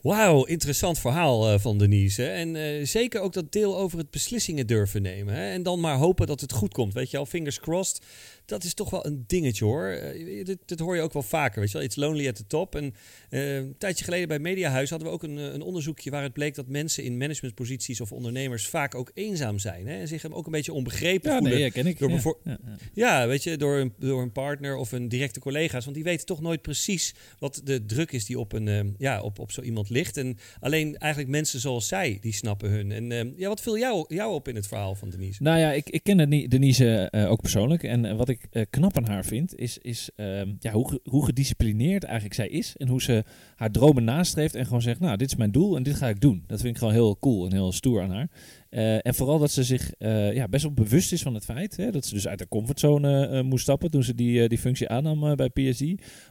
Wauw, 0.00 0.44
interessant 0.44 0.98
verhaal 0.98 1.52
uh, 1.52 1.58
van 1.58 1.78
Denise. 1.78 2.26
En 2.26 2.54
uh, 2.54 2.86
zeker 2.86 3.20
ook 3.20 3.32
dat 3.32 3.52
deel 3.52 3.78
over 3.78 3.98
het 3.98 4.10
beslissingen 4.10 4.66
durven 4.66 5.02
nemen. 5.02 5.34
Hè? 5.34 5.50
En 5.50 5.62
dan 5.62 5.80
maar 5.80 5.96
hopen 5.96 6.26
dat 6.26 6.40
het 6.40 6.52
goed 6.52 6.72
komt. 6.72 6.92
Weet 6.94 7.10
je 7.10 7.18
al, 7.18 7.26
fingers 7.26 7.60
crossed 7.60 8.02
dat 8.46 8.64
is 8.64 8.74
toch 8.74 8.90
wel 8.90 9.06
een 9.06 9.24
dingetje 9.26 9.64
hoor. 9.64 9.98
Uh, 10.14 10.44
dit, 10.44 10.58
dit, 10.64 10.78
hoor 10.78 10.96
je 10.96 11.02
ook 11.02 11.12
wel 11.12 11.22
vaker, 11.22 11.60
weet 11.60 11.70
je 11.70 11.76
wel. 11.76 11.86
It's 11.86 11.96
lonely 11.96 12.28
at 12.28 12.34
the 12.34 12.46
top. 12.46 12.74
En 12.74 12.94
uh, 13.30 13.56
een 13.56 13.74
tijdje 13.78 14.04
geleden 14.04 14.28
bij 14.28 14.38
Mediahuis 14.38 14.90
hadden 14.90 15.08
we 15.08 15.14
ook 15.14 15.22
een, 15.22 15.36
een 15.36 15.62
onderzoekje 15.62 16.10
waar 16.10 16.22
het 16.22 16.32
bleek 16.32 16.54
dat 16.54 16.68
mensen 16.68 17.04
in 17.04 17.16
managementposities 17.16 18.00
of 18.00 18.12
ondernemers 18.12 18.68
vaak 18.68 18.94
ook 18.94 19.10
eenzaam 19.14 19.58
zijn. 19.58 19.86
Hè? 19.86 19.98
En 19.98 20.08
zich 20.08 20.30
ook 20.30 20.46
een 20.46 20.52
beetje 20.52 20.72
onbegrepen 20.72 21.30
ja, 21.30 21.38
voelen. 21.38 21.58
Nee, 21.58 21.70
ken 21.70 21.86
ik. 21.86 21.98
Door, 21.98 22.10
ja, 22.10 22.58
ja, 22.64 22.68
ja, 22.94 23.26
weet 23.26 23.42
je, 23.42 23.56
door 23.56 23.76
een, 23.76 23.92
door 23.98 24.22
een 24.22 24.32
partner 24.32 24.76
of 24.76 24.92
een 24.92 25.08
directe 25.08 25.40
collega's. 25.40 25.84
Want 25.84 25.96
die 25.96 26.04
weten 26.04 26.26
toch 26.26 26.40
nooit 26.40 26.62
precies 26.62 27.14
wat 27.38 27.60
de 27.64 27.84
druk 27.84 28.12
is 28.12 28.24
die 28.24 28.38
op, 28.38 28.52
een, 28.52 28.66
uh, 28.66 28.80
ja, 28.98 29.22
op, 29.22 29.38
op 29.38 29.52
zo 29.52 29.60
iemand 29.60 29.90
ligt. 29.90 30.16
En 30.16 30.38
alleen 30.60 30.96
eigenlijk 30.96 31.30
mensen 31.30 31.60
zoals 31.60 31.88
zij, 31.88 32.18
die 32.20 32.34
snappen 32.34 32.70
hun. 32.70 32.92
En 32.92 33.34
ja, 33.36 33.48
wat 33.48 33.60
viel 33.60 33.78
jou, 33.78 34.04
jou 34.08 34.34
op 34.34 34.48
in 34.48 34.54
het 34.54 34.66
verhaal 34.66 34.94
van 34.94 35.10
Denise? 35.10 35.42
Nou 35.42 35.58
ja, 35.58 35.72
ik, 35.72 35.88
ik 35.88 36.02
ken 36.02 36.48
Denise 36.48 37.12
ook 37.28 37.40
persoonlijk. 37.40 37.82
En 37.82 38.16
wat 38.16 38.28
ik 38.28 38.35
uh, 38.52 38.62
knap 38.70 38.96
aan 38.96 39.06
haar 39.06 39.24
vind, 39.24 39.56
is, 39.58 39.78
is 39.78 40.10
uh, 40.16 40.42
ja, 40.58 40.72
hoe, 40.72 41.00
hoe 41.04 41.24
gedisciplineerd 41.24 42.04
eigenlijk 42.04 42.34
zij 42.34 42.48
is. 42.48 42.76
En 42.76 42.88
hoe 42.88 43.02
ze 43.02 43.24
haar 43.54 43.70
dromen 43.70 44.04
nastreeft 44.04 44.54
en 44.54 44.64
gewoon 44.64 44.82
zegt, 44.82 45.00
nou, 45.00 45.16
dit 45.16 45.28
is 45.28 45.36
mijn 45.36 45.52
doel 45.52 45.76
en 45.76 45.82
dit 45.82 45.94
ga 45.94 46.08
ik 46.08 46.20
doen. 46.20 46.44
Dat 46.46 46.60
vind 46.60 46.72
ik 46.72 46.78
gewoon 46.78 46.94
heel 46.94 47.18
cool 47.18 47.46
en 47.46 47.52
heel 47.52 47.72
stoer 47.72 48.02
aan 48.02 48.10
haar. 48.10 48.30
Uh, 48.76 49.06
en 49.06 49.14
vooral 49.14 49.38
dat 49.38 49.50
ze 49.50 49.64
zich 49.64 49.92
uh, 49.98 50.34
ja, 50.34 50.48
best 50.48 50.62
wel 50.62 50.72
bewust 50.72 51.12
is 51.12 51.22
van 51.22 51.34
het 51.34 51.44
feit 51.44 51.76
hè, 51.76 51.90
dat 51.90 52.06
ze 52.06 52.14
dus 52.14 52.28
uit 52.28 52.38
de 52.38 52.48
comfortzone 52.48 53.28
uh, 53.30 53.40
moest 53.40 53.62
stappen 53.62 53.90
toen 53.90 54.02
ze 54.02 54.14
die, 54.14 54.48
die 54.48 54.58
functie 54.58 54.88
aannam 54.88 55.36
bij 55.36 55.48
PSG. 55.48 55.82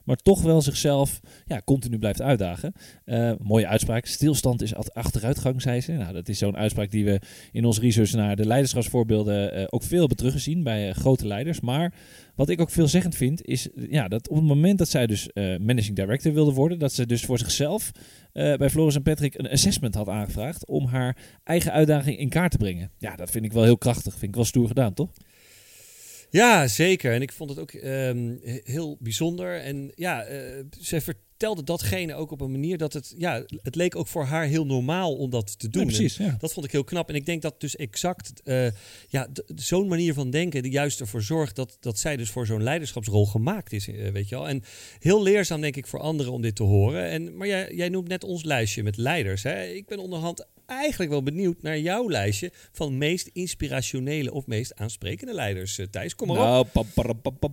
Maar 0.04 0.16
toch 0.16 0.42
wel 0.42 0.62
zichzelf 0.62 1.20
ja, 1.46 1.62
continu 1.66 2.00
blijft 2.00 2.22
uitdagen. 2.22 2.74
mooie 3.42 3.68
uitspraak. 3.68 4.06
Stilstand 4.06 4.62
is 4.62 4.76
achteruitgang, 4.76 5.62
zei 5.62 5.82
ze. 5.82 5.92
Nou, 5.92 6.14
dat 6.14 6.30
is 6.30 6.38
zo'n 6.38 6.58
uitspraak 6.58 6.92
die 6.92 7.06
we 7.06 7.22
in 7.52 7.66
ons 7.66 7.80
research 7.80 8.12
naar 8.14 8.36
de 8.36 8.46
leiderschapsvoorbeelden 8.46 9.72
ook 9.72 9.84
veel 9.84 10.00
hebben 10.00 10.18
teruggezien 10.18 10.64
bij 10.64 10.94
grote 10.94 11.28
leiders. 11.28 11.60
Maar 11.60 11.94
wat 12.36 12.50
ik 12.50 12.62
ook 12.62 12.70
veelzeggend 12.70 13.16
vind, 13.16 13.46
is 13.46 13.68
ja, 13.90 14.08
dat 14.08 14.30
op 14.30 14.36
het 14.36 14.46
moment 14.46 14.78
dat 14.78 14.90
zij 14.90 15.08
dus 15.08 15.30
managing 15.60 15.96
director 15.96 16.34
wilde 16.34 16.54
worden, 16.54 16.80
dat 16.80 16.94
ze 16.94 17.06
dus 17.06 17.26
voor 17.26 17.38
zichzelf 17.38 17.92
bij 18.34 18.70
Floris 18.70 18.96
en 18.96 19.02
Patrick 19.02 19.38
een 19.38 19.50
assessment 19.50 19.96
had 19.96 20.10
aangevraagd 20.10 20.66
om 20.66 20.86
haar 20.86 21.18
eigen 21.44 21.72
uitdaging 21.72 22.18
in 22.18 22.30
kaart 22.30 22.52
te 22.52 22.58
brengen. 22.58 22.92
Ja, 22.98 23.16
dat 23.16 23.32
vind 23.32 23.46
ik 23.46 23.54
wel 23.54 23.64
heel 23.64 23.78
krachtig. 23.78 24.12
Vind 24.14 24.24
ik 24.24 24.36
wel 24.36 24.46
stoer 24.46 24.68
gedaan, 24.68 24.94
toch? 24.94 25.10
Ja, 26.30 26.68
zeker. 26.68 27.14
En 27.14 27.22
ik 27.22 27.32
vond 27.32 27.50
het 27.50 27.60
ook 27.60 27.74
um, 27.74 28.40
heel 28.64 28.98
bijzonder. 29.00 29.62
En 29.62 29.92
ja, 29.96 30.30
uh, 30.30 30.40
ze 30.80 31.02
vertelde 31.38 31.64
datgene 31.64 32.16
ook 32.16 32.32
op 32.32 32.42
een 32.42 32.52
manier 32.52 32.78
dat 32.78 32.94
het, 32.94 33.14
ja, 33.18 33.44
het 33.62 33.76
leek 33.76 33.96
ook 33.96 34.08
voor 34.08 34.24
haar 34.24 34.46
heel 34.46 34.66
normaal 34.66 35.16
om 35.16 35.30
dat 35.30 35.60
te 35.60 35.70
doen. 35.70 35.86
Precies, 35.86 36.18
ja. 36.18 36.36
Dat 36.40 36.54
vond 36.54 36.66
ik 36.66 36.72
heel 36.72 36.84
knap. 36.84 37.10
En 37.10 37.16
ik 37.16 37.26
denk 37.26 37.42
dat 37.42 37.60
dus 37.62 37.76
exact 37.76 38.42
uh, 38.44 38.68
ja, 39.08 39.28
zo'n 39.56 39.88
manier 39.88 40.14
van 40.14 40.30
denken 40.30 40.64
die 40.64 40.72
juist 40.72 41.00
ervoor 41.00 41.22
zorgt 41.22 41.56
dat, 41.56 41.78
dat 41.80 42.00
zij 42.00 42.18
dus 42.18 42.30
voor 42.30 42.46
zo'n 42.46 42.64
leiderschapsrol 42.64 43.26
gemaakt 43.26 43.74
is, 43.74 43.88
uh, 43.88 44.12
weet 44.12 44.30
je 44.30 44.36
wel. 44.36 44.48
En 44.48 44.64
heel 45.00 45.24
leerzaam 45.24 45.62
denk 45.62 45.76
ik 45.76 45.88
voor 45.88 46.00
anderen 46.00 46.32
om 46.32 46.42
dit 46.42 46.56
te 46.56 46.64
horen. 46.64 47.10
En, 47.10 47.38
maar 47.38 47.48
jij, 47.48 47.74
jij 47.74 47.90
noemt 47.90 48.08
net 48.08 48.24
ons 48.24 48.44
lijstje 48.44 48.84
met 48.84 48.98
leiders. 48.98 49.44
Hè? 49.44 49.64
Ik 49.66 49.86
ben 49.86 50.00
onderhand 50.00 50.48
eigenlijk 50.66 51.12
wel 51.12 51.24
benieuwd 51.24 51.62
naar 51.62 51.80
jouw 51.80 52.10
lijstje 52.10 52.52
van 52.72 52.98
meest 52.98 53.30
inspirationele 53.34 54.34
of 54.34 54.48
meest 54.48 54.76
aansprekende 54.76 55.34
leiders. 55.34 55.80
Uh, 55.80 55.86
Thijs, 55.86 56.16
kom 56.16 56.28
maar 56.28 56.38
nou, 56.38 56.66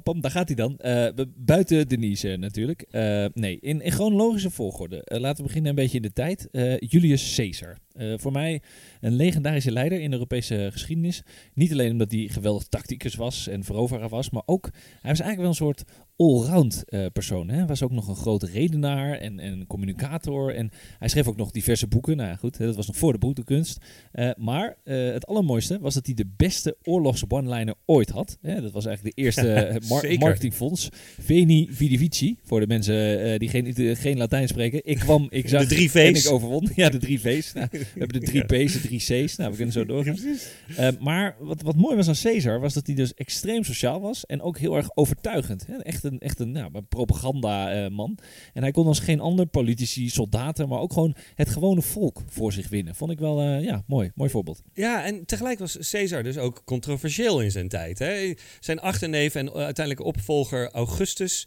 op. 0.04 0.22
Daar 0.22 0.30
gaat 0.30 0.46
hij 0.46 0.56
dan. 0.56 0.78
Uh, 0.84 1.08
buiten 1.36 1.88
Denise 1.88 2.36
natuurlijk. 2.36 2.84
Uh, 2.90 3.24
nee, 3.34 3.58
in, 3.60 3.80
in 3.80 3.92
chronologische 3.92 4.50
volgorde. 4.50 5.02
laten 5.04 5.36
we 5.36 5.42
beginnen 5.42 5.70
een 5.70 5.76
beetje 5.76 5.96
in 5.96 6.02
de 6.02 6.12
tijd. 6.12 6.48
Julius 6.78 7.34
Caesar. 7.34 7.78
voor 8.16 8.32
mij 8.32 8.60
een 9.02 9.16
legendarische 9.16 9.72
leider 9.72 10.00
in 10.00 10.10
de 10.10 10.16
Europese 10.16 10.68
geschiedenis. 10.72 11.22
Niet 11.54 11.72
alleen 11.72 11.92
omdat 11.92 12.10
hij 12.10 12.28
geweldig 12.30 12.64
tacticus 12.64 13.14
was 13.14 13.48
en 13.48 13.64
veroveraar 13.64 14.08
was, 14.08 14.30
maar 14.30 14.42
ook 14.46 14.68
hij 14.72 15.10
was 15.10 15.20
eigenlijk 15.20 15.38
wel 15.38 15.48
een 15.48 15.54
soort 15.54 15.84
allround 16.16 16.84
uh, 16.88 17.06
persoon. 17.12 17.48
Hij 17.48 17.66
was 17.66 17.82
ook 17.82 17.90
nog 17.90 18.08
een 18.08 18.16
grote 18.16 18.46
redenaar 18.46 19.18
en, 19.18 19.38
en 19.38 19.66
communicator. 19.66 20.54
En 20.54 20.70
hij 20.98 21.08
schreef 21.08 21.28
ook 21.28 21.36
nog 21.36 21.50
diverse 21.50 21.86
boeken. 21.86 22.16
Nou 22.16 22.28
ja, 22.28 22.36
goed, 22.36 22.58
dat 22.58 22.76
was 22.76 22.86
nog 22.86 22.96
voor 22.96 23.12
de 23.12 23.18
boekenkunst. 23.18 23.78
Uh, 24.12 24.30
maar 24.36 24.76
uh, 24.84 25.12
het 25.12 25.26
allermooiste 25.26 25.78
was 25.80 25.94
dat 25.94 26.06
hij 26.06 26.14
de 26.14 26.30
beste 26.36 26.76
oorlogs 26.82 27.24
one-liner 27.28 27.74
ooit 27.86 28.10
had. 28.10 28.38
dat 28.40 28.72
was 28.72 28.86
eigenlijk 28.86 29.16
de 29.16 29.22
eerste 29.22 29.78
mar 29.88 30.18
marketingfonds. 30.18 30.88
Veni 31.20 31.68
Vidi 31.70 31.98
Vici. 31.98 32.38
Voor 32.42 32.60
de 32.60 32.66
mensen 32.66 33.38
die 33.38 33.48
geen, 33.48 33.96
geen 33.96 34.18
Latijn 34.18 34.48
spreken. 34.48 34.80
Ik 34.84 34.98
kwam, 34.98 35.26
ik 35.30 35.48
zag 35.48 35.60
de 35.60 35.74
drie 35.74 35.90
V's. 35.90 35.94
en 35.94 36.14
ik 36.14 36.30
overwon. 36.30 36.68
Ja, 36.74 36.88
de 36.88 36.98
drie 36.98 37.20
V's. 37.20 37.52
Nou, 37.52 37.66
we 37.70 37.86
hebben 37.98 38.20
de 38.20 38.26
drie 38.26 38.44
P's, 38.64 38.72
de 38.72 38.80
drie 38.98 39.26
C's. 39.26 39.36
Nou, 39.36 39.50
we 39.50 39.56
kunnen 39.56 39.74
zo 39.74 39.84
doorgaan. 39.84 40.18
maar 41.00 41.36
wat, 41.38 41.62
wat 41.62 41.76
mooi 41.76 41.96
was 41.96 42.08
aan 42.08 42.14
Caesar, 42.22 42.60
was 42.60 42.74
dat 42.74 42.86
hij 42.86 42.94
dus 42.94 43.14
extreem 43.14 43.64
sociaal 43.64 44.00
was. 44.00 44.26
En 44.26 44.42
ook 44.42 44.58
heel 44.58 44.76
erg 44.76 44.96
overtuigend. 44.96 45.66
Hè? 45.66 45.76
Echt 45.76 46.04
een, 46.04 46.18
echt 46.18 46.40
een, 46.40 46.50
nou, 46.50 46.70
een 46.72 46.86
propaganda-man. 46.86 48.18
en 48.54 48.62
hij 48.62 48.70
kon 48.70 48.86
als 48.86 48.98
geen 48.98 49.20
ander 49.20 49.46
politici, 49.46 50.08
soldaten, 50.08 50.68
maar 50.68 50.78
ook 50.78 50.92
gewoon 50.92 51.14
het 51.34 51.48
gewone 51.48 51.82
volk 51.82 52.22
voor 52.28 52.52
zich 52.52 52.68
winnen. 52.68 52.94
Vond 52.94 53.10
ik 53.10 53.18
wel, 53.18 53.42
uh, 53.42 53.64
ja, 53.64 53.82
mooi. 53.86 54.10
Mooi 54.14 54.30
voorbeeld. 54.30 54.62
Ja, 54.72 55.04
en 55.04 55.24
tegelijk 55.26 55.58
was 55.58 55.90
Caesar 55.90 56.22
dus 56.22 56.38
ook 56.38 56.62
controversieel 56.64 57.40
in 57.40 57.50
zijn 57.50 57.68
tijd. 57.68 57.98
Hè? 57.98 58.34
Zijn 58.60 58.80
achterneef 58.80 59.34
en 59.34 59.52
uiteindelijke 59.52 60.04
opvolger 60.04 60.70
Augustus, 60.70 61.46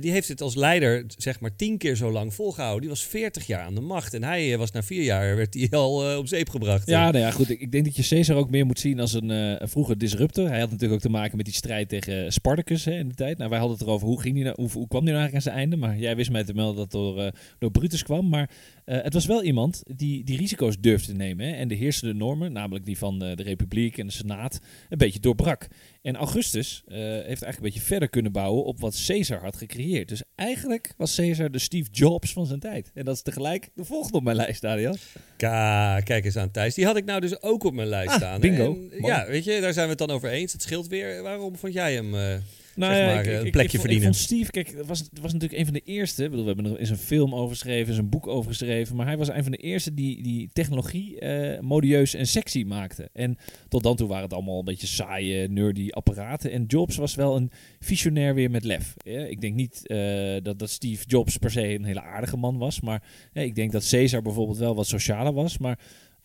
die 0.00 0.10
heeft 0.10 0.28
het 0.28 0.40
als 0.40 0.54
leider 0.54 1.04
zeg 1.16 1.40
maar 1.40 1.56
tien 1.56 1.78
keer 1.78 1.96
zo 1.96 2.10
lang 2.10 2.34
volgehouden. 2.34 2.80
Die 2.80 2.90
was 2.90 3.04
40 3.04 3.46
jaar 3.46 3.60
aan 3.62 3.74
de 3.74 3.80
macht 3.80 4.14
en 4.14 4.24
hij 4.24 4.58
was 4.58 4.70
na 4.70 4.82
vier 4.82 5.02
jaar, 5.02 5.36
werd 5.36 5.54
hij 5.54 5.70
al 5.70 6.18
op 6.18 6.28
zeep 6.28 6.48
gebracht. 6.48 6.85
Ja, 6.86 7.10
nou 7.10 7.24
ja, 7.24 7.30
goed. 7.30 7.50
Ik, 7.50 7.60
ik 7.60 7.72
denk 7.72 7.84
dat 7.84 7.96
je 7.96 8.06
Caesar 8.08 8.36
ook 8.36 8.50
meer 8.50 8.66
moet 8.66 8.78
zien 8.78 9.00
als 9.00 9.12
een, 9.12 9.30
uh, 9.30 9.54
een 9.58 9.68
vroege 9.68 9.96
disruptor. 9.96 10.48
Hij 10.48 10.60
had 10.60 10.70
natuurlijk 10.70 10.94
ook 10.94 11.10
te 11.10 11.18
maken 11.18 11.36
met 11.36 11.46
die 11.46 11.54
strijd 11.54 11.88
tegen 11.88 12.32
Spartacus 12.32 12.84
hè, 12.84 12.92
in 12.92 13.08
de 13.08 13.14
tijd. 13.14 13.38
Nou, 13.38 13.50
wij 13.50 13.58
hadden 13.58 13.76
het 13.76 13.86
erover 13.86 14.06
hoe, 14.06 14.20
ging 14.20 14.34
die 14.34 14.44
nou, 14.44 14.56
hoe, 14.56 14.70
hoe 14.72 14.88
kwam 14.88 15.04
die 15.04 15.12
nou 15.12 15.22
eigenlijk 15.22 15.34
aan 15.34 15.52
zijn 15.52 15.54
einde. 15.56 15.76
Maar 15.76 15.98
jij 15.98 16.16
wist 16.16 16.30
mij 16.30 16.44
te 16.44 16.54
melden 16.54 16.76
dat 16.76 16.84
het 16.84 16.92
door, 16.92 17.18
uh, 17.18 17.28
door 17.58 17.70
Brutus 17.70 18.02
kwam. 18.02 18.28
Maar 18.28 18.50
uh, 18.86 19.02
het 19.02 19.12
was 19.12 19.26
wel 19.26 19.42
iemand 19.42 19.82
die 19.96 20.24
die 20.24 20.36
risico's 20.36 20.76
durfde 20.80 21.12
te 21.12 21.16
nemen. 21.16 21.46
Hè, 21.46 21.52
en 21.52 21.68
de 21.68 21.74
heersende 21.74 22.14
normen, 22.14 22.52
namelijk 22.52 22.84
die 22.84 22.98
van 22.98 23.18
de 23.18 23.32
Republiek 23.32 23.98
en 23.98 24.06
de 24.06 24.12
Senaat, 24.12 24.60
een 24.88 24.98
beetje 24.98 25.20
doorbrak. 25.20 25.68
En 26.06 26.16
Augustus 26.16 26.82
heeft 26.86 27.26
eigenlijk 27.26 27.56
een 27.56 27.62
beetje 27.62 27.80
verder 27.80 28.08
kunnen 28.08 28.32
bouwen 28.32 28.64
op 28.64 28.80
wat 28.80 29.04
Caesar 29.06 29.40
had 29.40 29.56
gecreëerd. 29.56 30.08
Dus 30.08 30.22
eigenlijk 30.34 30.92
was 30.96 31.14
Caesar 31.14 31.50
de 31.50 31.58
Steve 31.58 31.90
Jobs 31.90 32.32
van 32.32 32.46
zijn 32.46 32.60
tijd. 32.60 32.90
En 32.94 33.04
dat 33.04 33.14
is 33.14 33.22
tegelijk 33.22 33.68
de 33.74 33.84
volgende 33.84 34.16
op 34.16 34.22
mijn 34.22 34.36
lijst, 34.36 34.62
Daniel. 34.62 34.96
Ka 35.36 36.00
kijk 36.00 36.24
eens 36.24 36.36
aan 36.36 36.50
Thijs. 36.50 36.74
Die 36.74 36.84
had 36.84 36.96
ik 36.96 37.04
nou 37.04 37.20
dus 37.20 37.42
ook 37.42 37.64
op 37.64 37.74
mijn 37.74 37.88
lijst 37.88 38.10
ah, 38.10 38.16
staan. 38.16 38.40
Bingo. 38.40 38.78
En, 38.90 39.02
ja, 39.02 39.26
weet 39.26 39.44
je, 39.44 39.60
daar 39.60 39.72
zijn 39.72 39.84
we 39.84 39.90
het 39.90 39.98
dan 39.98 40.10
over 40.10 40.28
eens. 40.28 40.52
Het 40.52 40.62
scheelt 40.62 40.86
weer. 40.86 41.22
Waarom 41.22 41.56
vond 41.56 41.72
jij 41.72 41.94
hem... 41.94 42.14
Uh, 42.14 42.34
nou 42.76 42.94
zeg 42.94 43.06
maar, 43.06 43.26
ik, 43.26 43.44
een 43.44 43.50
plekje 43.50 43.76
ik, 43.76 43.80
verdienen. 43.80 44.08
Ik 44.08 44.14
vond 44.14 44.24
Steve, 44.24 44.50
kijk, 44.50 44.66
het 44.76 44.86
was, 44.86 45.08
was 45.20 45.32
natuurlijk 45.32 45.60
een 45.60 45.64
van 45.64 45.74
de 45.74 45.82
eerste. 45.84 46.24
Ik 46.24 46.30
bedoel, 46.30 46.44
we 46.44 46.52
hebben 46.52 46.72
er 46.72 46.78
eens 46.78 46.90
een 46.90 46.96
film 46.96 47.34
over 47.34 47.50
geschreven, 47.50 47.88
eens 47.88 47.98
een 47.98 48.08
boek 48.08 48.26
over 48.26 48.50
geschreven. 48.50 48.96
Maar 48.96 49.06
hij 49.06 49.16
was 49.16 49.28
een 49.28 49.42
van 49.42 49.52
de 49.52 49.58
eerste 49.58 49.94
die, 49.94 50.22
die 50.22 50.50
technologie 50.52 51.20
uh, 51.20 51.60
modieus 51.60 52.14
en 52.14 52.26
sexy 52.26 52.64
maakte. 52.66 53.08
En 53.12 53.38
tot 53.68 53.82
dan 53.82 53.96
toe 53.96 54.08
waren 54.08 54.24
het 54.24 54.32
allemaal 54.32 54.58
een 54.58 54.64
beetje 54.64 54.86
saaie, 54.86 55.48
nerdy 55.48 55.88
apparaten. 55.90 56.50
En 56.50 56.64
Jobs 56.66 56.96
was 56.96 57.14
wel 57.14 57.36
een 57.36 57.50
visionair 57.80 58.34
weer 58.34 58.50
met 58.50 58.64
lef. 58.64 58.94
Ja, 59.04 59.20
ik 59.20 59.40
denk 59.40 59.54
niet 59.54 59.80
uh, 59.84 60.36
dat, 60.42 60.58
dat 60.58 60.70
Steve 60.70 61.04
Jobs 61.06 61.36
per 61.36 61.50
se 61.50 61.74
een 61.74 61.84
hele 61.84 62.02
aardige 62.02 62.36
man 62.36 62.58
was. 62.58 62.80
Maar 62.80 63.02
ja, 63.32 63.40
ik 63.40 63.54
denk 63.54 63.72
dat 63.72 63.88
Caesar 63.88 64.22
bijvoorbeeld 64.22 64.58
wel 64.58 64.74
wat 64.74 64.86
socialer 64.86 65.32
was. 65.32 65.58
Maar 65.58 65.78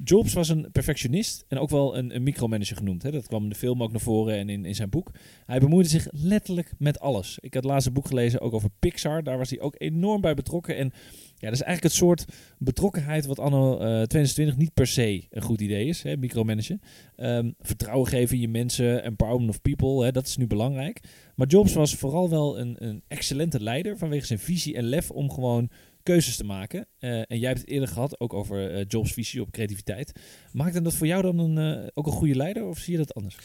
Jobs 0.04 0.34
was 0.34 0.50
een 0.50 0.72
perfectionist 0.72 1.46
en 1.48 1.58
ook 1.58 1.70
wel 1.70 1.98
een, 1.98 2.16
een 2.16 2.24
micromanager 2.24 2.78
genoemd. 2.78 3.04
Hè. 3.04 3.12
Dat 3.12 3.28
kwam 3.28 3.44
in 3.44 3.50
de 3.50 3.56
film 3.56 3.84
ook 3.84 3.92
naar 3.92 4.02
voren 4.02 4.38
en 4.38 4.50
in, 4.50 4.66
in 4.66 4.76
zijn 4.76 4.90
boek. 4.90 5.12
Hij 5.46 5.60
bemoeide 5.60 5.90
zich 5.90 6.08
letterlijk 6.12 6.74
met 6.78 7.00
alles. 7.00 7.38
Ik 7.40 7.54
had 7.54 7.64
het 7.64 7.72
laatste 7.72 7.92
boek 7.92 8.08
gelezen 8.08 8.42
ook 8.42 8.54
over 8.54 8.70
Pixar. 8.80 9.24
Daar 9.24 9.38
was 9.38 9.50
hij 9.50 9.60
ook 9.60 9.76
enorm 9.78 10.22
bij 10.22 10.34
betrokken. 10.34 10.78
En 10.78 10.92
ja, 11.42 11.48
dat 11.48 11.60
is 11.60 11.62
eigenlijk 11.62 11.84
het 11.84 12.04
soort 12.04 12.26
betrokkenheid 12.58 13.26
wat 13.26 13.40
anno 13.40 13.74
uh, 13.74 13.80
2020 13.80 14.58
niet 14.58 14.74
per 14.74 14.88
se 14.88 15.28
een 15.30 15.42
goed 15.42 15.62
idee 15.62 15.86
is, 15.86 16.04
hè, 16.04 16.18
micromanagen. 16.18 16.82
Um, 17.18 17.56
vertrouwen 17.60 18.08
geven 18.08 18.36
in 18.36 18.42
je 18.42 18.48
mensen, 18.48 19.04
empowerment 19.04 19.50
of 19.50 19.62
people, 19.62 20.04
hè, 20.04 20.12
dat 20.12 20.28
is 20.28 20.38
nu 20.38 20.48
belangrijk. 20.48 21.02
Maar 21.36 21.48
Jobs 21.48 21.74
was 21.74 21.96
vooral 21.96 22.30
wel 22.30 22.60
een, 22.60 22.76
een 22.80 23.04
excellente 23.08 23.60
leider 23.60 23.98
vanwege 23.98 24.26
zijn 24.26 24.40
visie 24.40 24.76
en 24.76 24.84
lef 24.84 25.12
om 25.12 25.32
gewoon 25.32 25.70
keuzes 26.04 26.36
te 26.36 26.44
maken. 26.44 26.88
Uh, 27.00 27.12
en 27.12 27.40
jij 27.40 27.48
hebt 27.48 27.62
het 27.62 27.70
eerder 27.70 27.88
gehad, 27.88 28.20
ook 28.20 28.34
over 28.34 28.72
uh, 28.72 28.86
Jobs 28.88 29.14
visie 29.14 29.42
op 29.42 29.52
creativiteit. 29.52 30.12
Maakt 30.52 30.84
dat 30.84 30.94
voor 30.94 31.08
jou 31.08 31.22
dan 31.22 31.40
een, 31.40 31.80
uh, 31.80 31.88
ook 31.94 32.06
een 32.06 32.12
goede 32.12 32.36
leider 32.36 32.66
of 32.66 32.78
zie 32.78 32.92
je 32.92 33.00
dat 33.00 33.14
anders? 33.14 33.38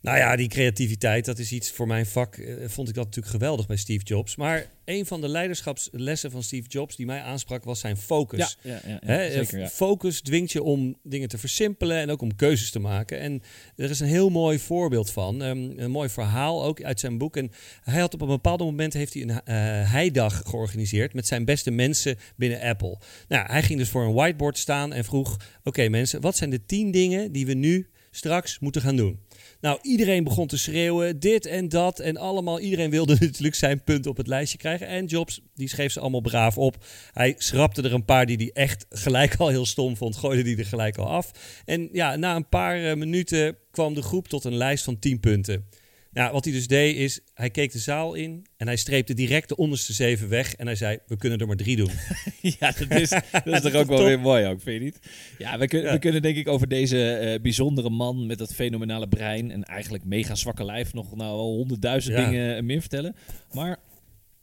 Nou 0.00 0.18
ja, 0.18 0.36
die 0.36 0.48
creativiteit, 0.48 1.24
dat 1.24 1.38
is 1.38 1.52
iets 1.52 1.70
voor 1.70 1.86
mijn 1.86 2.06
vak. 2.06 2.36
Uh, 2.36 2.68
vond 2.68 2.88
ik 2.88 2.94
dat 2.94 3.04
natuurlijk 3.04 3.34
geweldig 3.34 3.66
bij 3.66 3.76
Steve 3.76 4.04
Jobs. 4.04 4.36
Maar 4.36 4.66
een 4.84 5.06
van 5.06 5.20
de 5.20 5.28
leiderschapslessen 5.28 6.30
van 6.30 6.42
Steve 6.42 6.68
Jobs 6.68 6.96
die 6.96 7.06
mij 7.06 7.20
aansprak 7.20 7.64
was 7.64 7.80
zijn 7.80 7.96
focus. 7.96 8.56
Ja, 8.62 8.72
ja, 8.72 8.80
ja, 8.86 8.98
Hè, 9.00 9.32
zeker, 9.32 9.58
ja. 9.58 9.68
Focus 9.68 10.20
dwingt 10.20 10.52
je 10.52 10.62
om 10.62 10.96
dingen 11.02 11.28
te 11.28 11.38
versimpelen 11.38 11.96
en 11.96 12.10
ook 12.10 12.22
om 12.22 12.36
keuzes 12.36 12.70
te 12.70 12.78
maken. 12.78 13.18
En 13.18 13.42
er 13.76 13.90
is 13.90 14.00
een 14.00 14.06
heel 14.06 14.30
mooi 14.30 14.58
voorbeeld 14.58 15.10
van. 15.10 15.40
Um, 15.40 15.72
een 15.76 15.90
mooi 15.90 16.08
verhaal 16.08 16.64
ook 16.64 16.82
uit 16.82 17.00
zijn 17.00 17.18
boek. 17.18 17.36
En 17.36 17.50
hij 17.82 18.00
had 18.00 18.14
op 18.14 18.20
een 18.20 18.26
bepaald 18.28 18.60
moment 18.60 18.92
heeft 18.92 19.14
hij 19.14 19.22
een 19.22 19.30
uh, 19.30 19.40
heidag 19.90 20.42
georganiseerd 20.44 21.14
met 21.14 21.26
zijn 21.26 21.44
beste 21.44 21.70
mensen 21.70 22.18
binnen 22.36 22.60
Apple. 22.60 22.98
Nou, 23.28 23.46
hij 23.50 23.62
ging 23.62 23.78
dus 23.78 23.88
voor 23.88 24.04
een 24.04 24.14
whiteboard 24.14 24.58
staan 24.58 24.92
en 24.92 25.04
vroeg: 25.04 25.34
Oké 25.34 25.44
okay, 25.64 25.88
mensen, 25.88 26.20
wat 26.20 26.36
zijn 26.36 26.50
de 26.50 26.66
tien 26.66 26.90
dingen 26.90 27.32
die 27.32 27.46
we 27.46 27.54
nu 27.54 27.88
straks 28.10 28.58
moeten 28.58 28.82
gaan 28.82 28.96
doen? 28.96 29.18
Nou, 29.60 29.78
iedereen 29.82 30.24
begon 30.24 30.46
te 30.46 30.58
schreeuwen, 30.58 31.20
dit 31.20 31.46
en 31.46 31.68
dat 31.68 31.98
en 31.98 32.16
allemaal. 32.16 32.60
Iedereen 32.60 32.90
wilde 32.90 33.16
natuurlijk 33.20 33.54
zijn 33.54 33.84
punt 33.84 34.06
op 34.06 34.16
het 34.16 34.26
lijstje 34.26 34.58
krijgen. 34.58 34.86
En 34.86 35.06
Jobs, 35.06 35.40
die 35.54 35.68
schreef 35.68 35.92
ze 35.92 36.00
allemaal 36.00 36.20
braaf 36.20 36.58
op. 36.58 36.84
Hij 37.12 37.34
schrapte 37.38 37.82
er 37.82 37.92
een 37.92 38.04
paar 38.04 38.26
die 38.26 38.36
hij 38.36 38.50
echt 38.52 38.86
gelijk 39.04 39.36
al 39.36 39.48
heel 39.48 39.66
stom 39.66 39.96
vond, 39.96 40.16
gooide 40.16 40.42
die 40.42 40.56
er 40.56 40.66
gelijk 40.66 40.96
al 40.96 41.08
af. 41.08 41.30
En 41.64 41.88
ja, 41.92 42.16
na 42.16 42.36
een 42.36 42.48
paar 42.48 42.80
uh, 42.80 42.94
minuten 42.94 43.56
kwam 43.70 43.94
de 43.94 44.02
groep 44.02 44.28
tot 44.28 44.44
een 44.44 44.56
lijst 44.56 44.84
van 44.84 44.98
10 44.98 45.20
punten. 45.20 45.68
Nou, 46.18 46.32
wat 46.32 46.44
hij 46.44 46.52
dus 46.52 46.66
deed 46.66 46.96
is, 46.96 47.20
hij 47.34 47.50
keek 47.50 47.72
de 47.72 47.78
zaal 47.78 48.14
in 48.14 48.46
en 48.56 48.66
hij 48.66 48.76
streepte 48.76 49.14
direct 49.14 49.48
de 49.48 49.56
onderste 49.56 49.92
zeven 49.92 50.28
weg. 50.28 50.54
En 50.54 50.66
hij 50.66 50.74
zei, 50.74 50.98
we 51.06 51.16
kunnen 51.16 51.38
er 51.38 51.46
maar 51.46 51.56
drie 51.56 51.76
doen. 51.76 51.90
ja, 52.58 52.72
dat 52.78 52.90
is, 53.00 53.08
dat 53.44 53.46
is 53.46 53.60
toch 53.60 53.74
ook 53.74 53.86
wel 53.86 54.04
weer 54.04 54.20
mooi 54.20 54.46
ook, 54.46 54.60
vind 54.60 54.78
je 54.78 54.84
niet? 54.84 54.98
Ja, 55.38 55.58
we, 55.58 55.66
kun, 55.66 55.80
ja. 55.80 55.92
we 55.92 55.98
kunnen 55.98 56.22
denk 56.22 56.36
ik 56.36 56.48
over 56.48 56.68
deze 56.68 57.20
uh, 57.22 57.42
bijzondere 57.42 57.90
man 57.90 58.26
met 58.26 58.38
dat 58.38 58.54
fenomenale 58.54 59.08
brein... 59.08 59.50
en 59.50 59.64
eigenlijk 59.64 60.04
mega 60.04 60.34
zwakke 60.34 60.64
lijf 60.64 60.92
nog 60.92 61.16
nou 61.16 61.36
wel 61.36 61.54
honderdduizend 61.54 62.16
ja. 62.16 62.30
dingen 62.30 62.64
meer 62.64 62.80
vertellen. 62.80 63.16
Maar 63.52 63.78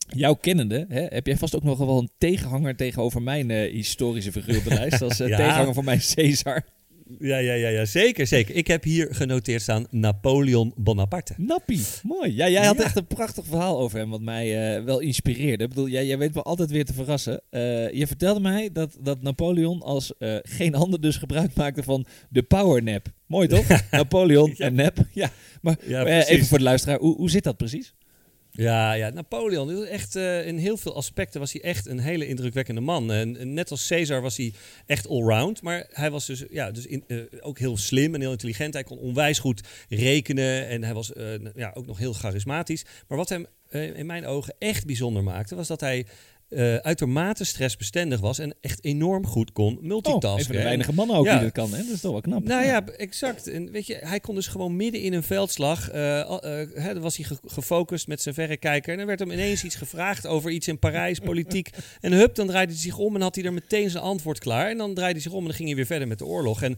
jouw 0.07 0.33
kennende, 0.33 0.85
hè, 0.89 1.05
heb 1.09 1.27
jij 1.27 1.37
vast 1.37 1.55
ook 1.55 1.63
nog 1.63 1.77
wel 1.77 1.97
een 1.97 2.11
tegenhanger 2.17 2.75
tegenover 2.75 3.21
mijn 3.21 3.49
uh, 3.49 3.71
historische 3.71 4.31
figuur 4.31 4.57
op 4.57 4.63
de 4.63 4.73
lijst... 4.73 5.01
als 5.07 5.21
uh, 5.21 5.27
ja. 5.27 5.37
tegenhanger 5.37 5.73
voor 5.73 5.83
mijn 5.83 6.01
Caesar. 6.15 6.65
Ja, 7.19 7.37
ja, 7.37 7.53
ja, 7.53 7.67
ja, 7.67 7.85
zeker, 7.85 8.27
zeker. 8.27 8.55
Ik 8.55 8.67
heb 8.67 8.83
hier 8.83 9.07
genoteerd 9.11 9.61
staan 9.61 9.87
Napoleon 9.89 10.73
Bonaparte. 10.75 11.33
Nappie, 11.37 11.81
mooi. 12.03 12.35
Ja, 12.35 12.49
jij 12.49 12.65
had 12.65 12.77
ja. 12.77 12.83
echt 12.83 12.95
een 12.95 13.07
prachtig 13.07 13.45
verhaal 13.45 13.79
over 13.79 13.99
hem, 13.99 14.09
wat 14.09 14.21
mij 14.21 14.77
uh, 14.77 14.83
wel 14.83 14.99
inspireerde. 14.99 15.63
Ik 15.63 15.69
bedoel, 15.69 15.87
jij, 15.87 16.05
jij 16.05 16.17
weet 16.17 16.33
me 16.33 16.41
altijd 16.41 16.71
weer 16.71 16.85
te 16.85 16.93
verrassen. 16.93 17.41
Uh, 17.51 17.91
je 17.91 18.07
vertelde 18.07 18.39
mij 18.39 18.69
dat, 18.71 18.97
dat 19.01 19.21
Napoleon 19.21 19.81
als 19.81 20.13
uh, 20.19 20.35
geen 20.43 20.75
ander 20.75 21.01
dus 21.01 21.17
gebruik 21.17 21.55
maakte 21.55 21.83
van 21.83 22.05
de 22.29 22.43
powernap. 22.43 23.07
Mooi 23.27 23.47
toch? 23.47 23.67
Napoleon 23.91 24.53
ja. 24.55 24.65
en 24.65 24.75
nap. 24.75 24.97
Ja, 25.13 25.31
maar 25.63 25.77
even 26.05 26.45
voor 26.45 26.57
de 26.57 26.63
luisteraar, 26.63 26.99
hoe, 26.99 27.15
hoe 27.15 27.29
zit 27.29 27.43
dat 27.43 27.57
precies? 27.57 27.93
Ja, 28.57 28.93
ja, 28.93 29.09
Napoleon. 29.09 29.85
Echt, 29.85 30.15
uh, 30.15 30.47
in 30.47 30.57
heel 30.57 30.77
veel 30.77 30.95
aspecten 30.95 31.39
was 31.39 31.51
hij 31.53 31.61
echt 31.61 31.85
een 31.85 31.99
hele 31.99 32.27
indrukwekkende 32.27 32.81
man. 32.81 33.11
En 33.11 33.53
net 33.53 33.71
als 33.71 33.87
Caesar 33.87 34.21
was 34.21 34.37
hij 34.37 34.53
echt 34.85 35.07
allround. 35.07 35.61
Maar 35.61 35.85
hij 35.89 36.11
was 36.11 36.25
dus, 36.25 36.43
ja, 36.49 36.71
dus 36.71 36.87
uh, 36.87 37.21
ook 37.39 37.59
heel 37.59 37.77
slim 37.77 38.13
en 38.13 38.21
heel 38.21 38.31
intelligent. 38.31 38.73
Hij 38.73 38.83
kon 38.83 38.97
onwijs 38.97 39.39
goed 39.39 39.61
rekenen. 39.89 40.67
En 40.67 40.83
hij 40.83 40.93
was 40.93 41.11
uh, 41.11 41.33
ja, 41.55 41.71
ook 41.73 41.85
nog 41.85 41.97
heel 41.97 42.13
charismatisch. 42.13 42.85
Maar 43.07 43.17
wat 43.17 43.29
hem 43.29 43.45
in 43.69 44.05
mijn 44.05 44.25
ogen 44.25 44.55
echt 44.59 44.85
bijzonder 44.85 45.23
maakte, 45.23 45.55
was 45.55 45.67
dat 45.67 45.79
hij 45.79 46.05
uh, 46.49 46.75
uitermate 46.75 47.43
stressbestendig 47.43 48.19
was 48.19 48.39
en 48.39 48.55
echt 48.61 48.83
enorm 48.83 49.25
goed 49.25 49.51
kon 49.51 49.77
multitasken. 49.81 50.29
Oh, 50.29 50.37
een 50.37 50.45
van 50.45 50.55
de 50.55 50.61
weinige 50.61 50.93
mannen 50.93 51.15
ook 51.15 51.25
ja. 51.25 51.33
die 51.33 51.41
dat 51.41 51.51
kan, 51.51 51.71
hè? 51.71 51.77
Dat 51.77 51.93
is 51.93 52.01
toch 52.01 52.11
wel 52.11 52.21
knap. 52.21 52.43
Nou 52.43 52.65
ja, 52.65 52.71
ja 52.71 52.85
exact. 52.85 53.47
En 53.47 53.71
weet 53.71 53.87
je, 53.87 53.97
hij 54.01 54.19
kon 54.19 54.35
dus 54.35 54.47
gewoon 54.47 54.75
midden 54.75 55.01
in 55.01 55.13
een 55.13 55.23
veldslag, 55.23 55.93
uh, 55.93 55.97
uh, 55.97 56.39
hè, 56.73 56.93
dan 56.93 57.01
was 57.01 57.17
hij 57.17 57.25
ge 57.25 57.37
gefocust 57.45 58.07
met 58.07 58.21
zijn 58.21 58.35
verrekijker 58.35 58.91
en 58.91 58.97
dan 58.97 59.07
werd 59.07 59.19
hem 59.19 59.31
ineens 59.31 59.63
iets 59.63 59.75
gevraagd 59.75 60.27
over 60.27 60.51
iets 60.51 60.67
in 60.67 60.79
Parijs, 60.79 61.19
politiek. 61.19 61.69
en 62.01 62.11
hup, 62.11 62.35
dan 62.35 62.47
draaide 62.47 62.71
hij 62.71 62.81
zich 62.81 62.97
om 62.97 63.15
en 63.15 63.21
had 63.21 63.35
hij 63.35 63.43
er 63.43 63.53
meteen 63.53 63.89
zijn 63.89 64.03
antwoord 64.03 64.39
klaar. 64.39 64.69
En 64.69 64.77
dan 64.77 64.93
draaide 64.93 65.13
hij 65.13 65.23
zich 65.23 65.33
om 65.33 65.39
en 65.39 65.45
dan 65.45 65.55
ging 65.55 65.67
hij 65.67 65.77
weer 65.77 65.85
verder 65.85 66.07
met 66.07 66.17
de 66.17 66.25
oorlog. 66.25 66.61
En 66.61 66.77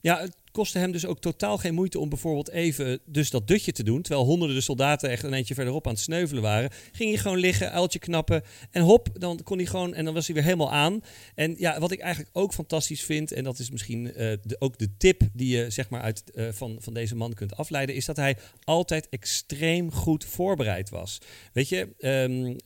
ja, 0.00 0.26
kostte 0.54 0.78
hem 0.78 0.92
dus 0.92 1.06
ook 1.06 1.20
totaal 1.20 1.58
geen 1.58 1.74
moeite 1.74 1.98
om 1.98 2.08
bijvoorbeeld 2.08 2.50
even 2.50 3.00
dus 3.06 3.30
dat 3.30 3.48
dutje 3.48 3.72
te 3.72 3.82
doen. 3.82 4.02
Terwijl 4.02 4.26
honderden 4.26 4.62
soldaten 4.62 5.10
echt 5.10 5.22
een 5.22 5.32
eentje 5.32 5.54
verderop 5.54 5.86
aan 5.86 5.92
het 5.92 6.02
sneuvelen 6.02 6.42
waren. 6.42 6.70
Ging 6.92 7.10
hij 7.10 7.18
gewoon 7.18 7.38
liggen, 7.38 7.72
uiltje 7.72 7.98
knappen 7.98 8.42
en 8.70 8.82
hop, 8.82 9.08
dan 9.12 9.40
kon 9.42 9.56
hij 9.56 9.66
gewoon 9.66 9.94
en 9.94 10.04
dan 10.04 10.14
was 10.14 10.26
hij 10.26 10.34
weer 10.34 10.44
helemaal 10.44 10.72
aan. 10.72 11.00
En 11.34 11.54
ja, 11.58 11.80
wat 11.80 11.90
ik 11.90 12.00
eigenlijk 12.00 12.36
ook 12.36 12.52
fantastisch 12.52 13.02
vind, 13.02 13.32
en 13.32 13.44
dat 13.44 13.58
is 13.58 13.70
misschien 13.70 14.06
uh, 14.06 14.12
de, 14.16 14.56
ook 14.58 14.78
de 14.78 14.96
tip 14.96 15.22
die 15.32 15.56
je 15.56 15.70
zeg 15.70 15.88
maar 15.88 16.00
uit, 16.00 16.22
uh, 16.34 16.48
van, 16.50 16.76
van 16.80 16.94
deze 16.94 17.16
man 17.16 17.32
kunt 17.32 17.56
afleiden, 17.56 17.94
is 17.94 18.04
dat 18.04 18.16
hij 18.16 18.36
altijd 18.64 19.08
extreem 19.08 19.92
goed 19.92 20.24
voorbereid 20.24 20.90
was. 20.90 21.18
Weet 21.52 21.68
je, 21.68 21.88
um, 21.98 22.46
uh, 22.46 22.56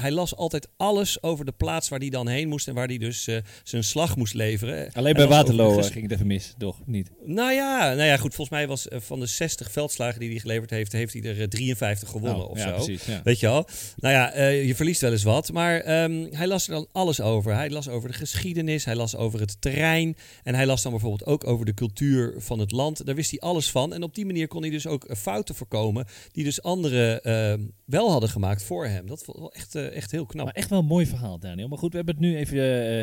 hij 0.00 0.12
las 0.12 0.36
altijd 0.36 0.68
alles 0.76 1.22
over 1.22 1.44
de 1.44 1.52
plaats 1.52 1.88
waar 1.88 1.98
hij 1.98 2.10
dan 2.10 2.28
heen 2.28 2.48
moest 2.48 2.68
en 2.68 2.74
waar 2.74 2.86
hij 2.86 2.98
dus 2.98 3.28
zijn 3.62 3.84
slag 3.84 4.16
moest 4.16 4.34
leveren. 4.34 4.92
Alleen 4.92 5.14
bij 5.14 5.26
Waterloo 5.26 5.82
ging 5.82 6.02
het 6.02 6.12
even 6.12 6.26
mis, 6.26 6.54
toch? 6.58 6.80
Niet? 6.86 7.10
Nou 7.34 7.52
ja, 7.52 7.94
nou 7.94 8.02
ja, 8.02 8.16
goed. 8.16 8.34
Volgens 8.34 8.56
mij 8.56 8.66
was 8.66 8.86
uh, 8.86 9.00
van 9.00 9.20
de 9.20 9.26
60 9.26 9.70
veldslagen 9.70 10.20
die 10.20 10.30
hij 10.30 10.38
geleverd 10.38 10.70
heeft, 10.70 10.92
heeft 10.92 11.12
hij 11.12 11.22
er 11.22 11.40
uh, 11.40 11.44
53 11.44 12.08
gewonnen 12.08 12.44
oh, 12.44 12.50
of 12.50 12.58
ja, 12.58 12.68
zo. 12.68 12.74
Precies, 12.74 13.04
ja. 13.04 13.20
Weet 13.24 13.40
je 13.40 13.48
al? 13.48 13.68
Nou 13.96 14.14
ja, 14.14 14.36
uh, 14.36 14.66
je 14.66 14.74
verliest 14.74 15.00
wel 15.00 15.12
eens 15.12 15.22
wat. 15.22 15.52
Maar 15.52 16.02
um, 16.02 16.28
hij 16.30 16.46
las 16.46 16.68
er 16.68 16.74
dan 16.74 16.86
alles 16.92 17.20
over. 17.20 17.54
Hij 17.54 17.70
las 17.70 17.88
over 17.88 18.08
de 18.08 18.14
geschiedenis, 18.14 18.84
hij 18.84 18.94
las 18.94 19.16
over 19.16 19.40
het 19.40 19.56
terrein. 19.60 20.16
En 20.42 20.54
hij 20.54 20.66
las 20.66 20.82
dan 20.82 20.92
bijvoorbeeld 20.92 21.26
ook 21.26 21.46
over 21.46 21.66
de 21.66 21.74
cultuur 21.74 22.34
van 22.38 22.58
het 22.58 22.72
land. 22.72 23.06
Daar 23.06 23.14
wist 23.14 23.30
hij 23.30 23.40
alles 23.40 23.70
van. 23.70 23.94
En 23.94 24.02
op 24.02 24.14
die 24.14 24.26
manier 24.26 24.48
kon 24.48 24.62
hij 24.62 24.70
dus 24.70 24.86
ook 24.86 25.16
fouten 25.16 25.54
voorkomen 25.54 26.06
die 26.32 26.44
dus 26.44 26.62
anderen 26.62 27.22
ehm, 27.22 27.60
wel 27.84 28.10
hadden 28.10 28.28
gemaakt 28.28 28.62
voor 28.62 28.86
hem. 28.86 29.06
Dat 29.06 29.24
was 29.24 29.36
wel 29.36 29.52
echt, 29.52 29.74
eh, 29.74 29.96
echt 29.96 30.10
heel 30.10 30.26
knap. 30.26 30.44
Maar 30.44 30.54
echt 30.54 30.70
wel 30.70 30.78
een 30.78 30.84
mooi 30.84 31.06
verhaal, 31.06 31.38
Daniel. 31.38 31.68
Maar 31.68 31.78
goed, 31.78 31.90
we 31.90 31.96
hebben 31.96 32.14
het 32.14 32.24
nu 32.24 32.36
even 32.36 32.58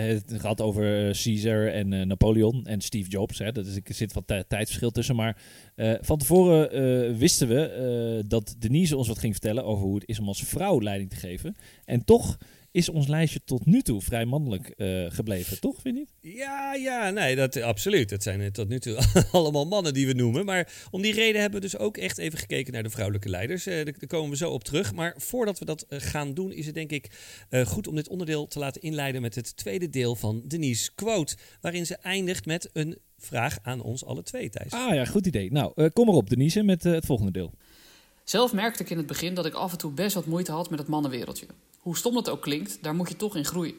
het 0.07 0.33
gehad 0.38 0.61
over 0.61 1.17
Caesar 1.23 1.67
en 1.67 2.07
Napoleon 2.07 2.65
en 2.65 2.81
Steve 2.81 3.09
Jobs. 3.09 3.38
Hè. 3.38 3.51
Dat 3.51 3.65
is, 3.65 3.79
zit 3.85 4.13
wat 4.13 4.20
tijdsverschil 4.25 4.91
tussen. 4.91 5.15
Maar 5.15 5.37
uh, 5.75 5.93
van 6.01 6.17
tevoren 6.17 6.75
uh, 6.75 7.17
wisten 7.17 7.47
we 7.47 8.19
uh, 8.23 8.29
dat 8.29 8.55
Denise 8.59 8.97
ons 8.97 9.07
wat 9.07 9.19
ging 9.19 9.33
vertellen 9.33 9.65
over 9.65 9.85
hoe 9.85 9.95
het 9.95 10.07
is 10.07 10.19
om 10.19 10.27
als 10.27 10.43
vrouw 10.43 10.81
leiding 10.81 11.09
te 11.09 11.15
geven. 11.15 11.55
En 11.85 12.05
toch 12.05 12.37
is 12.71 12.89
ons 12.89 13.07
lijstje 13.07 13.41
tot 13.45 13.65
nu 13.65 13.81
toe 13.81 14.01
vrij 14.01 14.25
mannelijk 14.25 14.69
eh, 14.69 15.05
gebleven, 15.09 15.59
toch? 15.59 15.81
Vind 15.81 15.95
je 15.95 16.01
niet? 16.01 16.35
Ja, 16.35 16.73
ja, 16.73 17.09
nee, 17.09 17.35
dat, 17.35 17.61
absoluut. 17.61 18.09
Het 18.09 18.23
zijn 18.23 18.41
eh, 18.41 18.47
tot 18.47 18.67
nu 18.67 18.79
toe 18.79 18.97
allemaal 19.31 19.65
mannen 19.65 19.93
die 19.93 20.07
we 20.07 20.13
noemen. 20.13 20.45
Maar 20.45 20.87
om 20.91 21.01
die 21.01 21.13
reden 21.13 21.41
hebben 21.41 21.61
we 21.61 21.67
dus 21.67 21.77
ook 21.77 21.97
echt 21.97 22.17
even 22.17 22.39
gekeken 22.39 22.73
naar 22.73 22.83
de 22.83 22.89
vrouwelijke 22.89 23.29
leiders. 23.29 23.65
Eh, 23.65 23.85
daar 23.85 24.07
komen 24.07 24.29
we 24.29 24.35
zo 24.35 24.49
op 24.49 24.63
terug. 24.63 24.93
Maar 24.93 25.13
voordat 25.17 25.59
we 25.59 25.65
dat 25.65 25.85
gaan 25.89 26.33
doen, 26.33 26.51
is 26.51 26.65
het 26.65 26.75
denk 26.75 26.91
ik 26.91 27.11
goed 27.65 27.87
om 27.87 27.95
dit 27.95 28.07
onderdeel 28.09 28.47
te 28.47 28.59
laten 28.59 28.81
inleiden 28.81 29.21
met 29.21 29.35
het 29.35 29.55
tweede 29.55 29.89
deel 29.89 30.15
van 30.15 30.41
Denise 30.47 30.91
Quote. 30.95 31.35
Waarin 31.61 31.85
ze 31.85 31.95
eindigt 31.95 32.45
met 32.45 32.69
een 32.73 32.97
vraag 33.17 33.57
aan 33.61 33.81
ons 33.81 34.05
alle 34.05 34.23
twee, 34.23 34.49
Thijs. 34.49 34.71
Ah 34.71 34.93
ja, 34.93 35.05
goed 35.05 35.27
idee. 35.27 35.51
Nou, 35.51 35.89
kom 35.89 36.05
maar 36.05 36.15
op 36.15 36.29
Denise 36.29 36.63
met 36.63 36.83
het 36.83 37.05
volgende 37.05 37.31
deel. 37.31 37.53
Zelf 38.23 38.53
merkte 38.53 38.83
ik 38.83 38.89
in 38.89 38.97
het 38.97 39.07
begin 39.07 39.33
dat 39.33 39.45
ik 39.45 39.53
af 39.53 39.71
en 39.71 39.77
toe 39.77 39.91
best 39.91 40.15
wat 40.15 40.25
moeite 40.25 40.51
had 40.51 40.69
met 40.69 40.79
het 40.79 40.87
mannenwereldje. 40.87 41.45
Hoe 41.81 41.97
stom 41.97 42.13
dat 42.13 42.29
ook 42.29 42.41
klinkt, 42.41 42.83
daar 42.83 42.95
moet 42.95 43.09
je 43.09 43.15
toch 43.15 43.35
in 43.35 43.45
groeien. 43.45 43.75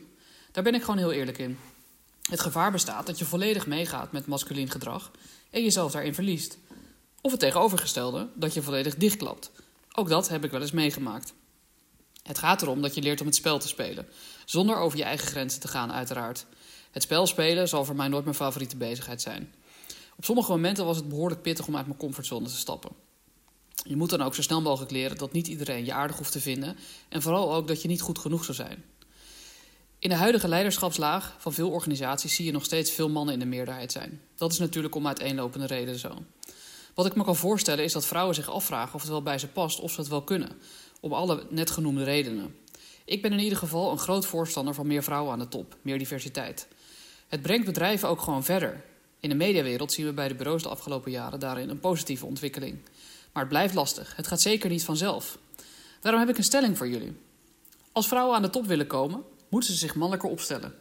Daar 0.52 0.64
ben 0.64 0.74
ik 0.74 0.80
gewoon 0.80 0.98
heel 0.98 1.12
eerlijk 1.12 1.38
in. 1.38 1.58
Het 2.22 2.40
gevaar 2.40 2.72
bestaat 2.72 3.06
dat 3.06 3.18
je 3.18 3.24
volledig 3.24 3.66
meegaat 3.66 4.12
met 4.12 4.26
masculien 4.26 4.70
gedrag 4.70 5.10
en 5.50 5.62
jezelf 5.62 5.92
daarin 5.92 6.14
verliest. 6.14 6.58
Of 7.20 7.30
het 7.30 7.40
tegenovergestelde, 7.40 8.28
dat 8.34 8.54
je 8.54 8.62
volledig 8.62 8.96
dichtklapt. 8.96 9.50
Ook 9.92 10.08
dat 10.08 10.28
heb 10.28 10.44
ik 10.44 10.50
wel 10.50 10.60
eens 10.60 10.72
meegemaakt. 10.72 11.32
Het 12.22 12.38
gaat 12.38 12.62
erom 12.62 12.82
dat 12.82 12.94
je 12.94 13.02
leert 13.02 13.20
om 13.20 13.26
het 13.26 13.34
spel 13.34 13.58
te 13.58 13.68
spelen, 13.68 14.08
zonder 14.44 14.76
over 14.76 14.98
je 14.98 15.04
eigen 15.04 15.26
grenzen 15.26 15.60
te 15.60 15.68
gaan, 15.68 15.92
uiteraard. 15.92 16.46
Het 16.90 17.02
spel 17.02 17.26
spelen 17.26 17.68
zal 17.68 17.84
voor 17.84 17.96
mij 17.96 18.08
nooit 18.08 18.24
mijn 18.24 18.36
favoriete 18.36 18.76
bezigheid 18.76 19.22
zijn. 19.22 19.54
Op 20.16 20.24
sommige 20.24 20.50
momenten 20.50 20.84
was 20.84 20.96
het 20.96 21.08
behoorlijk 21.08 21.42
pittig 21.42 21.66
om 21.66 21.76
uit 21.76 21.86
mijn 21.86 21.98
comfortzone 21.98 22.46
te 22.46 22.56
stappen. 22.56 22.90
Je 23.82 23.96
moet 23.96 24.10
dan 24.10 24.22
ook 24.22 24.34
zo 24.34 24.42
snel 24.42 24.62
mogelijk 24.62 24.90
leren 24.90 25.16
dat 25.16 25.32
niet 25.32 25.46
iedereen 25.46 25.84
je 25.84 25.92
aardig 25.92 26.16
hoeft 26.16 26.32
te 26.32 26.40
vinden 26.40 26.76
en 27.08 27.22
vooral 27.22 27.54
ook 27.54 27.68
dat 27.68 27.82
je 27.82 27.88
niet 27.88 28.00
goed 28.00 28.18
genoeg 28.18 28.44
zou 28.44 28.56
zijn. 28.56 28.84
In 29.98 30.08
de 30.08 30.14
huidige 30.14 30.48
leiderschapslaag 30.48 31.36
van 31.38 31.52
veel 31.52 31.70
organisaties 31.70 32.34
zie 32.34 32.44
je 32.44 32.52
nog 32.52 32.64
steeds 32.64 32.90
veel 32.90 33.08
mannen 33.08 33.34
in 33.34 33.40
de 33.40 33.46
meerderheid 33.46 33.92
zijn. 33.92 34.20
Dat 34.36 34.52
is 34.52 34.58
natuurlijk 34.58 34.94
om 34.94 35.06
uiteenlopende 35.06 35.66
redenen 35.66 35.98
zo. 35.98 36.22
Wat 36.94 37.06
ik 37.06 37.14
me 37.14 37.24
kan 37.24 37.36
voorstellen 37.36 37.84
is 37.84 37.92
dat 37.92 38.06
vrouwen 38.06 38.34
zich 38.34 38.50
afvragen 38.50 38.94
of 38.94 39.00
het 39.00 39.10
wel 39.10 39.22
bij 39.22 39.38
ze 39.38 39.48
past 39.48 39.80
of 39.80 39.92
ze 39.92 40.00
het 40.00 40.08
wel 40.08 40.22
kunnen, 40.22 40.50
om 41.00 41.12
alle 41.12 41.46
net 41.50 41.70
genoemde 41.70 42.04
redenen. 42.04 42.54
Ik 43.04 43.22
ben 43.22 43.32
in 43.32 43.38
ieder 43.38 43.58
geval 43.58 43.90
een 43.90 43.98
groot 43.98 44.26
voorstander 44.26 44.74
van 44.74 44.86
meer 44.86 45.02
vrouwen 45.02 45.32
aan 45.32 45.38
de 45.38 45.48
top, 45.48 45.76
meer 45.82 45.98
diversiteit. 45.98 46.68
Het 47.28 47.42
brengt 47.42 47.66
bedrijven 47.66 48.08
ook 48.08 48.20
gewoon 48.20 48.44
verder. 48.44 48.84
In 49.20 49.28
de 49.28 49.34
mediawereld 49.34 49.92
zien 49.92 50.06
we 50.06 50.12
bij 50.12 50.28
de 50.28 50.34
bureaus 50.34 50.62
de 50.62 50.68
afgelopen 50.68 51.10
jaren 51.10 51.40
daarin 51.40 51.68
een 51.68 51.80
positieve 51.80 52.26
ontwikkeling. 52.26 52.78
Maar 53.32 53.42
het 53.42 53.52
blijft 53.52 53.74
lastig. 53.74 54.16
Het 54.16 54.26
gaat 54.26 54.40
zeker 54.40 54.70
niet 54.70 54.84
vanzelf. 54.84 55.38
Daarom 56.00 56.20
heb 56.20 56.30
ik 56.30 56.38
een 56.38 56.44
stelling 56.44 56.76
voor 56.76 56.88
jullie. 56.88 57.12
Als 57.92 58.08
vrouwen 58.08 58.36
aan 58.36 58.42
de 58.42 58.50
top 58.50 58.66
willen 58.66 58.86
komen, 58.86 59.22
moeten 59.48 59.72
ze 59.72 59.78
zich 59.78 59.94
mannelijker 59.94 60.30
opstellen. 60.30 60.74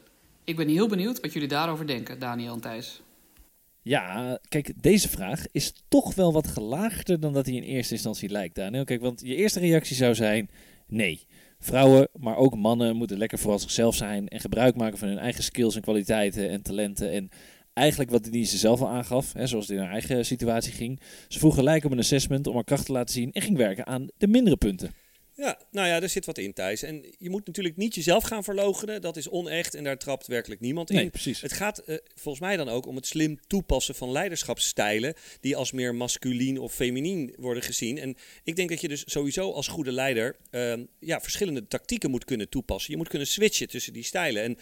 Ik 0.44 0.56
ben 0.56 0.68
heel 0.68 0.88
benieuwd 0.88 1.20
wat 1.20 1.34
jullie 1.34 1.48
daarover 1.48 1.88
denken, 1.88 2.20
Daniel 2.20 2.54
en 2.54 2.62
Thijs. 2.62 3.02
Ja, 3.82 4.40
kijk, 4.50 4.74
deze 4.82 5.10
vraag 5.10 5.46
is 5.52 5.74
toch 5.88 6.16
wel 6.16 6.34
wat 6.34 6.48
gelaagder 6.48 7.20
dan 7.20 7.34
dat 7.34 7.46
hij 7.46 7.56
in 7.56 7.64
eerste 7.64 7.94
instantie 7.94 8.30
lijkt, 8.30 8.56
Daniel. 8.56 8.84
Kijk, 8.84 9.02
want 9.02 9.22
je 9.24 9.36
eerste 9.36 9.60
reactie 9.60 9.96
zou 9.96 10.16
zijn: 10.16 10.50
nee. 10.88 11.26
Vrouwen, 11.60 12.08
maar 12.20 12.36
ook 12.38 12.56
mannen 12.56 12.96
moeten 12.96 13.18
lekker 13.18 13.40
vooral 13.40 13.60
zichzelf 13.60 13.96
zijn 13.96 14.28
en 14.28 14.40
gebruik 14.40 14.76
maken 14.76 14.98
van 14.98 15.08
hun 15.08 15.18
eigen 15.18 15.44
skills 15.44 15.76
en 15.76 15.82
kwaliteiten 15.82 16.50
en 16.50 16.62
talenten. 16.62 17.12
En 17.12 17.30
eigenlijk 17.74 18.12
wat 18.12 18.24
Denise 18.24 18.58
zelf 18.58 18.82
al 18.82 18.90
aangaf, 18.90 19.34
hè, 19.34 19.48
zoals 19.48 19.68
het 19.68 19.78
in 19.78 19.84
haar 19.84 19.92
eigen 19.92 20.26
situatie 20.26 20.74
ging. 20.74 21.00
Ze 21.28 21.40
vroeg 21.40 21.56
gelijk 21.56 21.86
om 21.86 21.92
een 21.92 22.00
assessment 22.00 22.48
om 22.48 22.54
haar 22.54 22.64
kracht 22.64 22.86
te 22.86 22.92
laten 22.92 23.14
zien 23.14 23.32
en 23.32 23.42
ging 23.42 23.58
werken 23.58 23.86
aan 23.86 24.08
de 24.18 24.28
mindere 24.28 24.58
punten. 24.58 24.92
Ja, 25.42 25.60
nou 25.72 25.88
ja, 25.88 26.02
er 26.02 26.10
zit 26.10 26.26
wat 26.26 26.38
in, 26.38 26.54
Thijs. 26.54 26.84
En 26.84 27.06
je 27.18 27.30
moet 27.30 27.46
natuurlijk 27.46 27.78
niet 27.78 27.96
jezelf 27.96 28.24
gaan 28.24 28.44
verlogenen. 28.44 29.02
Dat 29.02 29.18
is 29.18 29.30
onecht 29.30 29.76
en 29.76 29.84
daar 29.84 29.98
trapt 29.98 30.28
werkelijk 30.28 30.62
niemand 30.62 30.90
in. 30.90 30.96
Nee, 30.96 31.10
precies. 31.10 31.42
Het 31.42 31.54
gaat 31.54 31.82
uh, 31.86 31.98
volgens 32.16 32.44
mij 32.44 32.58
dan 32.58 32.70
ook 32.70 32.86
om 32.86 32.96
het 32.96 33.06
slim 33.06 33.40
toepassen 33.48 33.96
van 33.96 34.12
leiderschapsstijlen... 34.12 35.14
die 35.40 35.56
als 35.56 35.72
meer 35.72 35.96
masculien 35.96 36.58
of 36.58 36.74
feminien 36.74 37.34
worden 37.38 37.64
gezien. 37.64 37.98
En 37.98 38.16
ik 38.44 38.56
denk 38.56 38.70
dat 38.70 38.82
je 38.82 38.88
dus 38.88 39.04
sowieso 39.06 39.52
als 39.52 39.68
goede 39.68 39.92
leider... 39.92 40.36
Uh, 40.52 40.74
ja, 41.00 41.22
verschillende 41.22 41.68
tactieken 41.68 42.10
moet 42.10 42.26
kunnen 42.26 42.50
toepassen. 42.50 42.92
Je 42.92 42.98
moet 42.98 43.08
kunnen 43.08 43.28
switchen 43.28 43.68
tussen 43.68 43.94
die 43.94 44.04
stijlen. 44.04 44.44
En 44.44 44.58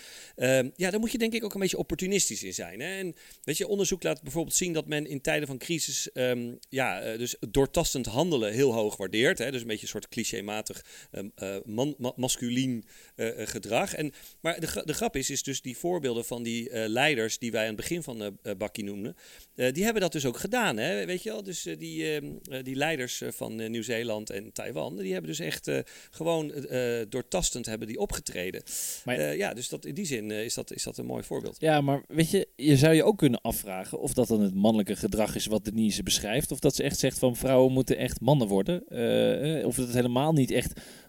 uh, 0.65 0.71
ja, 0.75 0.89
daar 0.89 0.99
moet 0.99 1.11
je 1.11 1.17
denk 1.17 1.33
ik 1.33 1.43
ook 1.43 1.53
een 1.53 1.59
beetje 1.59 1.77
opportunistisch 1.77 2.43
in 2.43 2.53
zijn. 2.53 2.79
Hè? 2.79 2.97
En 2.97 3.15
weet 3.43 3.57
je, 3.57 3.67
onderzoek 3.67 4.03
laat 4.03 4.21
bijvoorbeeld 4.21 4.55
zien 4.55 4.73
dat 4.73 4.87
men 4.87 5.07
in 5.07 5.21
tijden 5.21 5.47
van 5.47 5.57
crisis... 5.57 6.09
Um, 6.13 6.59
ja, 6.69 7.01
eh, 7.01 7.17
dus 7.17 7.35
doortastend 7.39 8.05
handelen 8.05 8.53
heel 8.53 8.73
hoog 8.73 8.97
waardeert. 8.97 9.37
Hè? 9.37 9.51
Dus 9.51 9.61
een 9.61 9.67
beetje 9.67 9.83
een 9.83 9.89
soort 9.89 10.09
clichématig 10.09 10.68
uh, 11.11 11.55
man, 11.65 12.13
masculien 12.15 12.83
uh, 13.15 13.29
gedrag. 13.35 13.93
En, 13.93 14.11
maar 14.41 14.59
de, 14.59 14.81
de 14.85 14.93
grap 14.93 15.15
is, 15.15 15.29
is 15.29 15.43
dus 15.43 15.61
die 15.61 15.77
voorbeelden 15.77 16.25
van 16.25 16.43
die 16.43 16.87
leiders 16.89 17.37
die 17.37 17.51
wij 17.51 17.61
aan 17.61 17.67
het 17.67 17.75
begin 17.75 18.03
van 18.03 18.19
de 18.19 18.55
Bakkie 18.57 18.83
noemden, 18.83 19.15
die 19.55 19.83
hebben 19.83 20.01
dat 20.01 20.11
dus 20.11 20.25
ook 20.25 20.37
gedaan. 20.37 20.77
Hè? 20.77 21.05
Weet 21.05 21.23
je 21.23 21.29
wel? 21.29 21.43
Dus 21.43 21.67
die, 21.77 22.13
ehm, 22.13 22.63
die 22.63 22.75
leiders 22.75 23.21
van 23.27 23.71
Nieuw-Zeeland 23.71 24.29
en 24.29 24.51
Taiwan, 24.51 24.97
die 24.97 25.11
hebben 25.11 25.29
dus 25.29 25.39
echt 25.39 25.71
gewoon 26.11 26.53
doortastend 27.09 27.65
hebben 27.65 27.87
die 27.87 27.99
opgetreden. 27.99 28.63
Maar, 29.05 29.35
ja, 29.35 29.53
dus 29.53 29.69
dat, 29.69 29.85
in 29.85 29.93
die 29.93 30.05
zin 30.05 30.31
is, 30.31 30.53
dat, 30.53 30.73
is 30.73 30.83
dat 30.83 30.97
een 30.97 31.05
mooi 31.05 31.23
voorbeeld. 31.23 31.55
Ja, 31.59 31.81
maar 31.81 32.03
weet 32.07 32.31
je, 32.31 32.47
je 32.55 32.77
zou 32.77 32.93
je 32.93 33.03
ook 33.03 33.17
kunnen 33.17 33.41
afvragen 33.41 33.99
of 33.99 34.13
dat 34.13 34.27
dan 34.27 34.41
het 34.41 34.55
mannelijke 34.55 34.95
gedrag 34.95 35.35
is 35.35 35.45
wat 35.45 35.65
Denise 35.65 36.03
beschrijft. 36.03 36.51
Of 36.51 36.59
dat 36.59 36.75
ze 36.75 36.83
echt 36.83 36.99
zegt 36.99 37.19
van 37.19 37.35
vrouwen 37.35 37.73
moeten 37.73 37.97
echt 37.97 38.21
mannen 38.21 38.47
worden. 38.47 38.81
of 39.65 39.75
dat 39.75 39.85
het 39.85 39.95
helemaal 39.95 40.33
niet 40.33 40.51
echt 40.51 40.58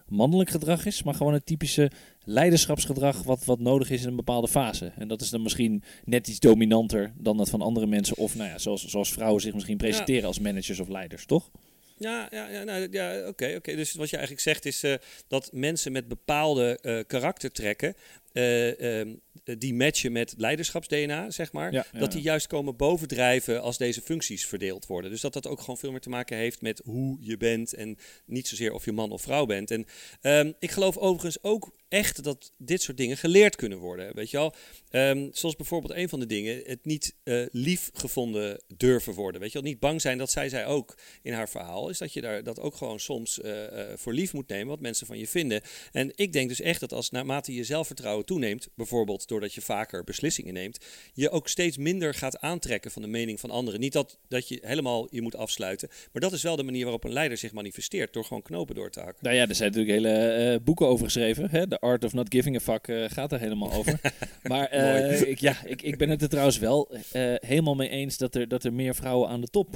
mannelijk 0.07 0.49
gedrag 0.49 0.85
is, 0.85 1.03
maar 1.03 1.13
gewoon 1.13 1.33
het 1.33 1.45
typische 1.45 1.91
leiderschapsgedrag 2.23 3.23
wat, 3.23 3.45
wat 3.45 3.59
nodig 3.59 3.89
is 3.89 4.01
in 4.01 4.07
een 4.07 4.15
bepaalde 4.15 4.47
fase. 4.47 4.91
En 4.97 5.07
dat 5.07 5.21
is 5.21 5.29
dan 5.29 5.41
misschien 5.41 5.83
net 6.05 6.27
iets 6.27 6.39
dominanter 6.39 7.13
dan 7.17 7.37
dat 7.37 7.49
van 7.49 7.61
andere 7.61 7.87
mensen. 7.87 8.17
Of 8.17 8.35
nou 8.35 8.49
ja, 8.49 8.57
zoals, 8.57 8.85
zoals 8.85 9.11
vrouwen 9.11 9.41
zich 9.41 9.53
misschien 9.53 9.77
presenteren 9.77 10.27
als 10.27 10.39
managers 10.39 10.79
of 10.79 10.87
leiders, 10.87 11.25
toch? 11.25 11.49
Ja, 11.97 12.27
ja, 12.31 12.49
ja, 12.49 12.63
nou, 12.63 12.87
ja 12.91 13.27
oké. 13.27 13.53
oké. 13.57 13.75
Dus 13.75 13.93
wat 13.93 14.09
je 14.09 14.15
eigenlijk 14.15 14.45
zegt 14.45 14.65
is 14.65 14.83
uh, 14.83 14.93
dat 15.27 15.49
mensen 15.53 15.91
met 15.91 16.07
bepaalde 16.07 16.79
uh, 16.81 16.99
karaktertrekken 17.07 17.95
uh, 18.33 19.13
die 19.43 19.73
matchen 19.73 20.11
met 20.11 20.33
leiderschaps-DNA, 20.37 21.29
zeg 21.29 21.51
maar, 21.51 21.87
dat 21.91 22.11
die 22.11 22.21
juist 22.21 22.47
komen 22.47 22.75
bovendrijven 22.75 23.61
als 23.61 23.77
deze 23.77 24.01
functies 24.01 24.45
verdeeld 24.45 24.85
worden. 24.85 25.11
Dus 25.11 25.21
dat 25.21 25.33
dat 25.33 25.47
ook 25.47 25.59
gewoon 25.59 25.77
veel 25.77 25.91
meer 25.91 25.99
te 25.99 26.09
maken 26.09 26.37
heeft 26.37 26.61
met 26.61 26.81
hoe 26.85 27.17
je 27.19 27.37
bent 27.37 27.73
en 27.73 27.97
niet 28.25 28.47
zozeer 28.47 28.73
of 28.73 28.85
je 28.85 28.91
man 28.91 29.11
of 29.11 29.21
vrouw 29.21 29.45
bent. 29.45 29.71
En 29.71 29.85
um, 30.21 30.53
ik 30.59 30.71
geloof 30.71 30.97
overigens 30.97 31.43
ook 31.43 31.71
echt 31.91 32.23
dat 32.23 32.51
dit 32.57 32.81
soort 32.81 32.97
dingen 32.97 33.17
geleerd 33.17 33.55
kunnen 33.55 33.77
worden. 33.77 34.15
Weet 34.15 34.29
je 34.29 34.37
wel? 34.37 34.53
Um, 34.91 35.29
zoals 35.33 35.55
bijvoorbeeld 35.55 35.93
een 35.93 36.09
van 36.09 36.19
de 36.19 36.25
dingen, 36.25 36.61
het 36.65 36.85
niet 36.85 37.15
uh, 37.23 37.45
lief 37.51 37.89
gevonden 37.93 38.61
durven 38.77 39.13
worden. 39.13 39.41
Weet 39.41 39.51
je 39.51 39.61
wel? 39.61 39.69
Niet 39.69 39.79
bang 39.79 40.01
zijn, 40.01 40.17
dat 40.17 40.31
zei 40.31 40.49
zij 40.49 40.65
ook 40.65 40.97
in 41.21 41.33
haar 41.33 41.49
verhaal, 41.49 41.89
is 41.89 41.97
dat 41.97 42.13
je 42.13 42.21
daar 42.21 42.43
dat 42.43 42.59
ook 42.59 42.75
gewoon 42.75 42.99
soms 42.99 43.39
uh, 43.39 43.63
voor 43.95 44.13
lief 44.13 44.33
moet 44.33 44.47
nemen, 44.47 44.67
wat 44.67 44.79
mensen 44.79 45.07
van 45.07 45.17
je 45.17 45.27
vinden. 45.27 45.61
En 45.91 46.11
ik 46.15 46.33
denk 46.33 46.49
dus 46.49 46.61
echt 46.61 46.79
dat 46.79 46.93
als 46.93 47.09
naarmate 47.09 47.53
je 47.53 47.63
zelfvertrouwen 47.63 48.20
toeneemt, 48.23 48.69
bijvoorbeeld 48.75 49.27
doordat 49.27 49.53
je 49.53 49.61
vaker 49.61 50.03
beslissingen 50.03 50.53
neemt, 50.53 50.85
je 51.13 51.29
ook 51.29 51.47
steeds 51.47 51.77
minder 51.77 52.13
gaat 52.13 52.39
aantrekken 52.39 52.91
van 52.91 53.01
de 53.01 53.07
mening 53.07 53.39
van 53.39 53.51
anderen. 53.51 53.79
Niet 53.79 53.93
dat, 53.93 54.17
dat 54.27 54.47
je 54.47 54.59
helemaal 54.61 55.07
je 55.09 55.21
moet 55.21 55.35
afsluiten, 55.35 55.89
maar 56.11 56.21
dat 56.21 56.31
is 56.31 56.41
wel 56.41 56.55
de 56.55 56.63
manier 56.63 56.83
waarop 56.83 57.03
een 57.03 57.13
leider 57.13 57.37
zich 57.37 57.51
manifesteert, 57.51 58.13
door 58.13 58.23
gewoon 58.23 58.41
knopen 58.41 58.75
door 58.75 58.91
te 58.91 58.99
hakken. 58.99 59.23
Nou 59.23 59.35
ja, 59.35 59.47
er 59.47 59.55
zijn 59.55 59.71
natuurlijk 59.71 59.97
hele 59.97 60.59
boeken 60.63 60.87
over 60.87 61.05
geschreven. 61.05 61.49
Hè? 61.49 61.67
De 61.67 61.79
Art 61.79 62.03
of 62.03 62.13
Not 62.13 62.33
Giving 62.33 62.55
a 62.55 62.59
Fuck 62.59 62.87
uh, 62.87 63.09
gaat 63.09 63.31
er 63.31 63.39
helemaal 63.39 63.71
over. 63.71 63.99
maar 64.43 64.75
uh, 64.75 65.21
ik, 65.21 65.39
ja, 65.39 65.55
ik, 65.65 65.81
ik 65.81 65.97
ben 65.97 66.09
het 66.09 66.21
er 66.21 66.29
trouwens 66.29 66.59
wel 66.59 66.91
helemaal 67.39 67.75
mee 67.75 67.89
eens 67.89 68.17
dat 68.17 68.35
er, 68.35 68.47
dat 68.47 68.63
er 68.63 68.73
meer 68.73 68.95
vrouwen 68.95 69.29
aan 69.29 69.41
de 69.41 69.47
top, 69.47 69.75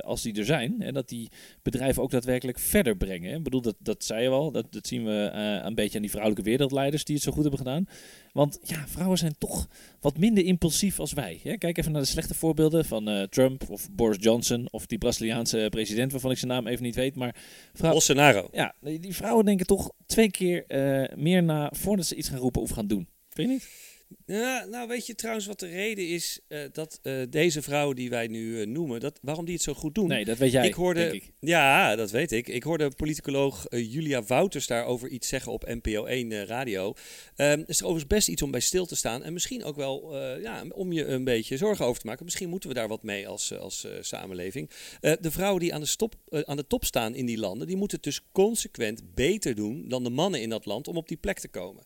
als 0.00 0.22
die 0.22 0.38
er 0.38 0.44
zijn, 0.44 0.82
en 0.82 0.94
dat 0.94 1.08
die 1.08 1.30
bedrijven 1.62 2.02
ook 2.02 2.10
daadwerkelijk 2.10 2.58
verder 2.58 2.96
brengen. 2.96 3.36
Ik 3.36 3.42
bedoel, 3.42 3.60
dat, 3.60 3.76
dat 3.78 4.04
zei 4.04 4.22
je 4.22 4.28
al, 4.28 4.50
dat, 4.50 4.72
dat 4.72 4.86
zien 4.86 5.04
we 5.04 5.30
een 5.64 5.74
beetje 5.74 5.96
aan 5.96 6.02
die 6.02 6.10
vrouwelijke 6.10 6.50
wereldleiders 6.50 7.04
die 7.04 7.14
het 7.14 7.24
zo 7.24 7.32
goed 7.32 7.42
hebben 7.42 7.58
gedaan. 7.58 7.75
Want 8.32 8.58
ja, 8.62 8.84
vrouwen 8.88 9.18
zijn 9.18 9.34
toch 9.38 9.68
wat 10.00 10.18
minder 10.18 10.44
impulsief 10.44 10.98
als 10.98 11.12
wij. 11.12 11.40
Hè? 11.42 11.56
Kijk 11.56 11.78
even 11.78 11.92
naar 11.92 12.00
de 12.00 12.06
slechte 12.06 12.34
voorbeelden 12.34 12.84
van 12.84 13.08
uh, 13.08 13.22
Trump 13.22 13.70
of 13.70 13.88
Boris 13.90 14.16
Johnson 14.20 14.68
of 14.70 14.86
die 14.86 14.98
Braziliaanse 14.98 15.66
president 15.70 16.12
waarvan 16.12 16.30
ik 16.30 16.38
zijn 16.38 16.50
naam 16.50 16.66
even 16.66 16.82
niet 16.82 16.94
weet. 16.94 17.16
Maar. 17.16 17.34
Bolsonaro. 17.80 18.48
Ja, 18.52 18.74
die, 18.80 19.00
die, 19.00 19.14
vrouwen 19.14 19.44
denken 19.44 19.66
toch 19.66 19.90
twee 20.06 20.30
keer 20.30 20.64
uh, 20.68 21.16
meer 21.16 21.42
na 21.42 21.70
voordat 21.74 22.06
ze 22.06 22.14
iets 22.14 22.28
gaan 22.28 22.38
roepen 22.38 22.62
of 22.62 22.70
gaan 22.70 22.86
doen. 22.86 23.08
Vind 23.28 23.48
je 23.48 23.54
niet? 23.54 23.68
Ja, 24.26 24.64
nou, 24.64 24.88
weet 24.88 25.06
je 25.06 25.14
trouwens 25.14 25.46
wat 25.46 25.60
de 25.60 25.68
reden 25.68 26.08
is 26.08 26.40
eh, 26.48 26.60
dat 26.72 26.98
eh, 27.02 27.14
deze 27.30 27.62
vrouwen 27.62 27.96
die 27.96 28.10
wij 28.10 28.26
nu 28.26 28.60
eh, 28.60 28.66
noemen, 28.66 29.00
dat, 29.00 29.18
waarom 29.22 29.44
die 29.44 29.54
het 29.54 29.62
zo 29.62 29.74
goed 29.74 29.94
doen? 29.94 30.08
Nee, 30.08 30.24
dat 30.24 30.38
weet 30.38 30.52
jij, 30.52 30.66
ik 30.66 30.74
hoorde, 30.74 31.00
denk 31.00 31.12
ik. 31.12 31.32
Ja, 31.40 31.96
dat 31.96 32.10
weet 32.10 32.32
ik. 32.32 32.48
Ik 32.48 32.62
hoorde 32.62 32.90
politicoloog 32.90 33.66
Julia 33.70 34.22
Wouters 34.22 34.66
daarover 34.66 35.08
iets 35.08 35.28
zeggen 35.28 35.52
op 35.52 35.66
NPO 35.66 36.04
1 36.04 36.32
eh, 36.32 36.42
radio. 36.42 36.94
Ehm 37.36 37.62
is 37.66 37.78
er 37.78 37.84
overigens 37.84 38.14
best 38.14 38.28
iets 38.28 38.42
om 38.42 38.50
bij 38.50 38.60
stil 38.60 38.86
te 38.86 38.96
staan 38.96 39.22
en 39.22 39.32
misschien 39.32 39.64
ook 39.64 39.76
wel 39.76 40.16
ja, 40.40 40.64
om 40.68 40.92
je 40.92 41.04
een 41.04 41.24
beetje 41.24 41.56
zorgen 41.56 41.84
over 41.84 42.00
te 42.00 42.06
maken. 42.06 42.24
Misschien 42.24 42.48
moeten 42.48 42.68
we 42.68 42.74
daar 42.74 42.88
wat 42.88 43.02
mee 43.02 43.28
als, 43.28 43.58
als 43.58 43.86
samenleving. 44.00 44.70
De 45.00 45.30
vrouwen 45.30 45.60
die 45.60 45.74
aan 45.74 45.80
de, 45.80 45.86
stop, 45.86 46.14
aan 46.30 46.56
de 46.56 46.66
top 46.66 46.84
staan 46.84 47.14
in 47.14 47.26
die 47.26 47.38
landen, 47.38 47.66
die 47.66 47.76
moeten 47.76 47.96
het 47.96 48.06
dus 48.06 48.26
consequent 48.32 49.14
beter 49.14 49.54
doen 49.54 49.88
dan 49.88 50.04
de 50.04 50.10
mannen 50.10 50.40
in 50.40 50.48
dat 50.48 50.66
land 50.66 50.88
om 50.88 50.96
op 50.96 51.08
die 51.08 51.16
plek 51.16 51.38
te 51.38 51.48
komen. 51.48 51.84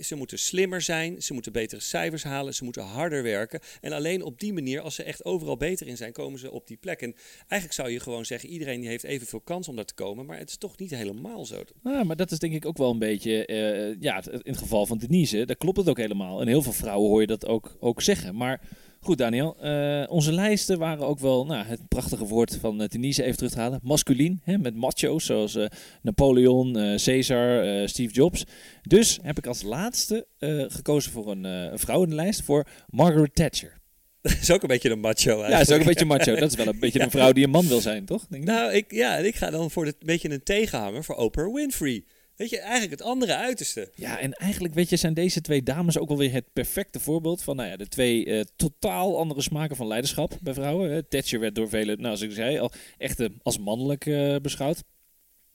Ze 0.00 0.14
moeten 0.16 0.38
slimmer 0.38 0.82
zijn, 0.82 1.22
ze 1.22 1.32
moeten 1.32 1.52
betere 1.52 1.80
cijfers 1.80 2.22
halen, 2.22 2.54
ze 2.54 2.64
moeten 2.64 2.82
harder 2.82 3.22
werken. 3.22 3.60
En 3.80 3.92
alleen 3.92 4.22
op 4.22 4.40
die 4.40 4.52
manier, 4.52 4.80
als 4.80 4.94
ze 4.94 5.02
echt 5.02 5.24
overal 5.24 5.56
beter 5.56 5.86
in 5.86 5.96
zijn, 5.96 6.12
komen 6.12 6.38
ze 6.38 6.50
op 6.50 6.66
die 6.66 6.76
plek. 6.76 7.02
En 7.02 7.14
eigenlijk 7.38 7.72
zou 7.72 7.90
je 7.90 8.00
gewoon 8.00 8.24
zeggen, 8.24 8.48
iedereen 8.48 8.84
heeft 8.84 9.04
evenveel 9.04 9.40
kans 9.40 9.68
om 9.68 9.76
daar 9.76 9.84
te 9.84 9.94
komen. 9.94 10.26
Maar 10.26 10.38
het 10.38 10.48
is 10.48 10.56
toch 10.56 10.78
niet 10.78 10.90
helemaal 10.90 11.44
zo. 11.44 11.64
Ah, 11.82 12.04
maar 12.04 12.16
dat 12.16 12.30
is 12.30 12.38
denk 12.38 12.54
ik 12.54 12.66
ook 12.66 12.78
wel 12.78 12.90
een 12.90 12.98
beetje, 12.98 13.46
eh, 13.46 14.00
ja, 14.00 14.24
in 14.24 14.40
het 14.42 14.58
geval 14.58 14.86
van 14.86 14.98
Denise, 14.98 15.44
daar 15.44 15.56
klopt 15.56 15.78
het 15.78 15.88
ook 15.88 15.98
helemaal. 15.98 16.40
En 16.40 16.48
heel 16.48 16.62
veel 16.62 16.72
vrouwen 16.72 17.08
hoor 17.08 17.20
je 17.20 17.26
dat 17.26 17.46
ook, 17.46 17.76
ook 17.80 18.02
zeggen. 18.02 18.36
Maar 18.36 18.60
goed, 19.00 19.18
Daniel, 19.18 19.56
eh, 19.60 20.04
onze 20.08 20.32
lijsten 20.32 20.78
waren 20.78 21.06
ook 21.06 21.18
wel, 21.18 21.46
nou, 21.46 21.66
het 21.66 21.88
prachtige 21.88 22.26
woord 22.26 22.56
van 22.60 22.82
eh, 22.82 22.88
Denise 22.88 23.22
even 23.22 23.36
terug 23.36 23.52
te 23.52 23.58
halen, 23.60 23.80
masculien, 23.82 24.40
hè, 24.44 24.58
met 24.58 24.74
macho's 24.74 25.24
zoals 25.24 25.54
eh, 25.54 25.66
Napoleon, 26.02 26.72
Caesar, 26.96 27.88
Steve 27.88 28.12
Jobs. 28.12 28.44
Dus 28.82 29.18
heb 29.22 29.38
ik 29.38 29.46
als 29.46 29.62
laatste 29.62 30.26
gekozen 30.68 31.12
voor 31.12 31.30
een, 31.30 31.44
een 31.44 31.78
vrouw 31.78 32.02
in 32.02 32.08
de 32.08 32.14
lijst, 32.14 32.42
voor 32.42 32.66
Margaret 32.86 33.34
Thatcher. 33.34 33.80
Dat 34.22 34.38
is 34.40 34.50
ook 34.50 34.62
een 34.62 34.68
beetje 34.68 34.90
een 34.90 35.00
macho 35.00 35.30
eigenlijk. 35.30 35.52
Ja, 35.52 35.60
is 35.60 35.72
ook 35.72 35.80
een 35.80 35.86
beetje 35.86 36.04
macho. 36.04 36.34
Dat 36.34 36.50
is 36.50 36.56
wel 36.56 36.66
een 36.66 36.78
beetje 36.78 37.00
een 37.00 37.10
vrouw 37.18 37.32
die 37.32 37.44
een 37.44 37.50
man 37.50 37.68
wil 37.68 37.80
zijn, 37.80 38.04
toch? 38.04 38.26
Denk? 38.26 38.44
Nou, 38.44 38.72
ik, 38.72 38.92
ja, 38.92 39.16
ik 39.16 39.34
ga 39.36 39.50
dan 39.50 39.70
voor 39.70 39.86
een 39.86 39.94
beetje 39.98 40.30
een 40.30 40.42
tegenhanger 40.42 41.04
voor 41.04 41.14
Oprah 41.14 41.54
Winfrey. 41.54 42.04
Weet 42.36 42.50
je, 42.50 42.58
eigenlijk 42.58 42.90
het 42.90 43.02
andere 43.02 43.34
uiterste. 43.34 43.90
Ja, 43.94 44.18
en 44.18 44.32
eigenlijk 44.32 44.74
weet 44.74 44.88
je, 44.88 44.96
zijn 44.96 45.14
deze 45.14 45.40
twee 45.40 45.62
dames 45.62 45.98
ook 45.98 46.08
wel 46.08 46.18
weer 46.18 46.32
het 46.32 46.52
perfecte 46.52 47.00
voorbeeld 47.00 47.42
van 47.42 47.56
nou 47.56 47.68
ja, 47.68 47.76
de 47.76 47.88
twee 47.88 48.24
eh, 48.24 48.44
totaal 48.56 49.18
andere 49.18 49.42
smaken 49.42 49.76
van 49.76 49.86
leiderschap 49.86 50.38
bij 50.42 50.54
vrouwen. 50.54 50.90
hè. 50.90 51.02
Thatcher 51.02 51.40
werd 51.40 51.54
door 51.54 51.68
velen, 51.68 52.00
nou, 52.00 52.16
zoals 52.16 52.34
ik 52.34 52.42
zei, 52.42 52.58
al 52.58 52.70
echt 52.98 53.20
eh, 53.20 53.28
als 53.42 53.58
mannelijk 53.58 54.06
eh, 54.06 54.36
beschouwd. 54.36 54.82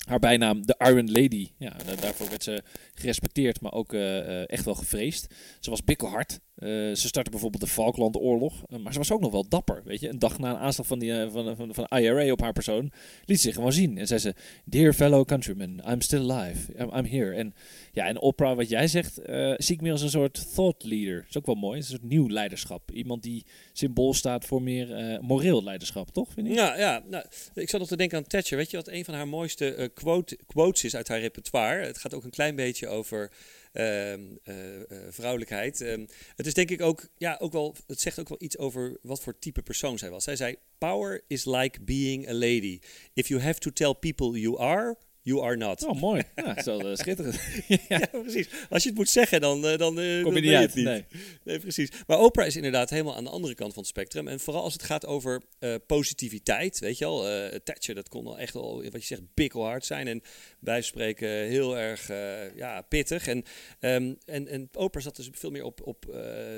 Haar 0.07 0.19
bijnaam, 0.19 0.65
de 0.65 0.75
Iron 0.77 1.11
Lady, 1.11 1.49
ja, 1.57 1.73
da- 1.85 1.95
daarvoor 1.95 2.29
werd 2.29 2.43
ze 2.43 2.63
gerespecteerd, 2.93 3.61
maar 3.61 3.71
ook 3.73 3.93
eh, 3.93 4.17
eh, 4.41 4.43
echt 4.47 4.65
wel 4.65 4.75
gevreesd. 4.75 5.27
Ze 5.59 5.69
was 5.69 5.83
bikkelhard. 5.83 6.39
Eh, 6.55 6.67
ze 6.69 7.07
startte 7.07 7.29
bijvoorbeeld 7.31 7.63
de 7.63 7.69
Falklandoorlog, 7.69 8.63
eh, 8.69 8.79
maar 8.79 8.91
ze 8.91 8.97
was 8.97 9.11
ook 9.11 9.21
nog 9.21 9.31
wel 9.31 9.47
dapper. 9.49 9.81
Weet 9.85 9.99
je, 9.99 10.09
een 10.09 10.19
dag 10.19 10.39
na 10.39 10.49
een 10.49 10.57
aanslag 10.57 10.87
van, 10.87 10.99
die, 10.99 11.13
eh, 11.21 11.31
van, 11.31 11.55
van, 11.55 11.73
van 11.73 11.87
IRA 11.99 12.31
op 12.31 12.41
haar 12.41 12.53
persoon 12.53 12.91
liet 13.25 13.37
ze 13.37 13.43
zich 13.43 13.53
gewoon 13.55 13.73
zien. 13.73 13.97
En 13.97 14.07
zei 14.07 14.19
ze: 14.19 14.33
Dear 14.65 14.93
fellow 14.93 15.25
countrymen, 15.25 15.81
I'm 15.89 16.01
still 16.01 16.29
alive. 16.31 16.73
I'm, 16.79 16.89
I'm 16.95 17.05
here. 17.05 17.33
En 17.35 17.53
ja, 17.91 18.06
en 18.06 18.19
Oprah, 18.19 18.56
wat 18.56 18.69
jij 18.69 18.88
zegt, 18.88 19.17
eh, 19.17 19.54
zie 19.58 19.75
ik 19.75 19.82
meer 19.82 19.91
als 19.91 20.01
een 20.01 20.10
soort 20.10 20.54
thought 20.54 20.84
leader. 20.84 21.15
Dat 21.15 21.30
is 21.30 21.38
ook 21.38 21.45
wel 21.45 21.56
mooi. 21.56 21.77
Een 21.77 21.84
soort 21.84 22.04
nieuw 22.04 22.30
leiderschap. 22.30 22.91
Iemand 22.91 23.23
die 23.23 23.45
symbool 23.73 24.13
staat 24.13 24.45
voor 24.45 24.62
meer 24.62 24.95
eh, 24.95 25.19
moreel 25.19 25.63
leiderschap, 25.63 26.10
toch? 26.10 26.34
Vind 26.34 26.47
ik? 26.47 26.54
Ja, 26.54 26.77
ja 26.77 27.04
nou, 27.08 27.25
ik 27.54 27.69
zat 27.69 27.80
nog 27.80 27.89
te 27.89 27.97
denken 27.97 28.17
aan 28.17 28.27
Thatcher. 28.27 28.58
Weet 28.58 28.71
je 28.71 28.77
wat 28.77 28.88
een 28.88 29.06
van 29.06 29.13
haar 29.13 29.27
mooiste 29.27 29.73
eh, 29.73 29.88
quote, 29.93 30.38
quotes 30.45 30.84
is 30.84 30.95
uit 30.95 31.08
haar 31.08 31.19
repertoire? 31.19 31.86
Het 31.86 31.97
gaat 31.97 32.13
ook 32.13 32.23
een 32.23 32.30
klein 32.30 32.56
beetje 32.56 32.88
over 32.88 33.32
ehm, 33.71 34.21
eh, 34.43 34.82
eh, 34.82 34.97
vrouwelijkheid. 35.10 35.82
Ehm, 35.82 36.06
het 36.36 36.45
is 36.45 36.54
denk 36.54 36.69
ik 36.69 36.82
ook, 36.82 37.10
ja, 37.17 37.38
ook 37.39 37.51
wel, 37.51 37.75
het 37.88 38.01
zegt 38.01 38.19
ook 38.19 38.30
wel 38.30 38.41
iets 38.41 38.58
over 38.58 38.97
wat 39.01 39.21
voor 39.21 39.39
type 39.39 39.62
persoon 39.62 39.97
zij 39.97 40.10
was. 40.10 40.23
Zij 40.23 40.36
zei: 40.36 40.56
Power 40.77 41.23
is 41.27 41.45
like 41.45 41.82
being 41.82 42.30
a 42.30 42.34
lady. 42.34 42.80
If 43.13 43.27
you 43.27 43.41
have 43.41 43.60
to 43.60 43.71
tell 43.71 43.93
people 43.93 44.39
you 44.39 44.60
are, 44.60 44.97
you 45.21 45.43
are 45.43 45.55
not. 45.55 45.84
Oh, 45.86 46.01
mooi. 46.01 46.21
Ja, 46.36 46.43
dat 46.43 46.57
is 46.57 46.65
wel 46.65 46.79
eh, 46.89 46.95
schitterend. 46.95 47.39
Ja, 47.89 47.99
precies. 48.12 48.47
Als 48.69 48.84
je 48.84 48.89
het 48.89 48.97
moet 48.97 49.10
zeggen, 49.10 49.41
dan, 49.41 49.67
eh, 49.67 49.77
dan, 49.77 49.93
Kom 49.95 49.95
dan 50.23 50.34
je 50.34 50.41
niet 50.41 50.53
uit. 50.53 50.75
niet. 50.75 50.86
Nee. 50.86 51.05
Nee, 51.43 51.60
precies. 51.60 51.89
Maar 52.07 52.19
Oprah 52.19 52.47
is 52.47 52.55
inderdaad 52.55 52.89
helemaal 52.89 53.15
aan 53.15 53.23
de 53.23 53.29
andere 53.29 53.55
kant 53.55 53.73
van 53.73 53.81
het 53.81 53.91
spectrum. 53.91 54.27
En 54.27 54.39
vooral 54.39 54.63
als 54.63 54.73
het 54.73 54.84
gaat 54.84 55.05
over 55.05 55.41
positiviteit, 55.86 56.79
weet 56.79 56.97
je 56.97 57.05
wel. 57.05 57.27
eh, 57.29 57.60
Thatcher, 57.63 57.95
dat 57.95 58.10
kon 58.10 58.23
wel 58.23 58.39
echt 58.39 58.53
wel, 58.53 58.84
wat 58.84 59.01
je 59.01 59.15
zegt, 59.15 59.21
bikkelhard 59.34 59.86
zijn. 59.86 60.07
En 60.07 60.21
bij 60.60 60.81
spreken 60.81 61.27
heel 61.29 61.77
erg 61.77 62.07
ja, 62.55 62.81
pittig. 62.81 63.27
En, 63.27 63.43
ehm, 63.79 64.13
en, 64.25 64.47
en 64.47 64.69
Oprah 64.73 65.03
zat 65.03 65.15
dus 65.15 65.29
veel 65.31 65.49
meer 65.51 65.63
op, 65.63 65.81
op 65.88 66.05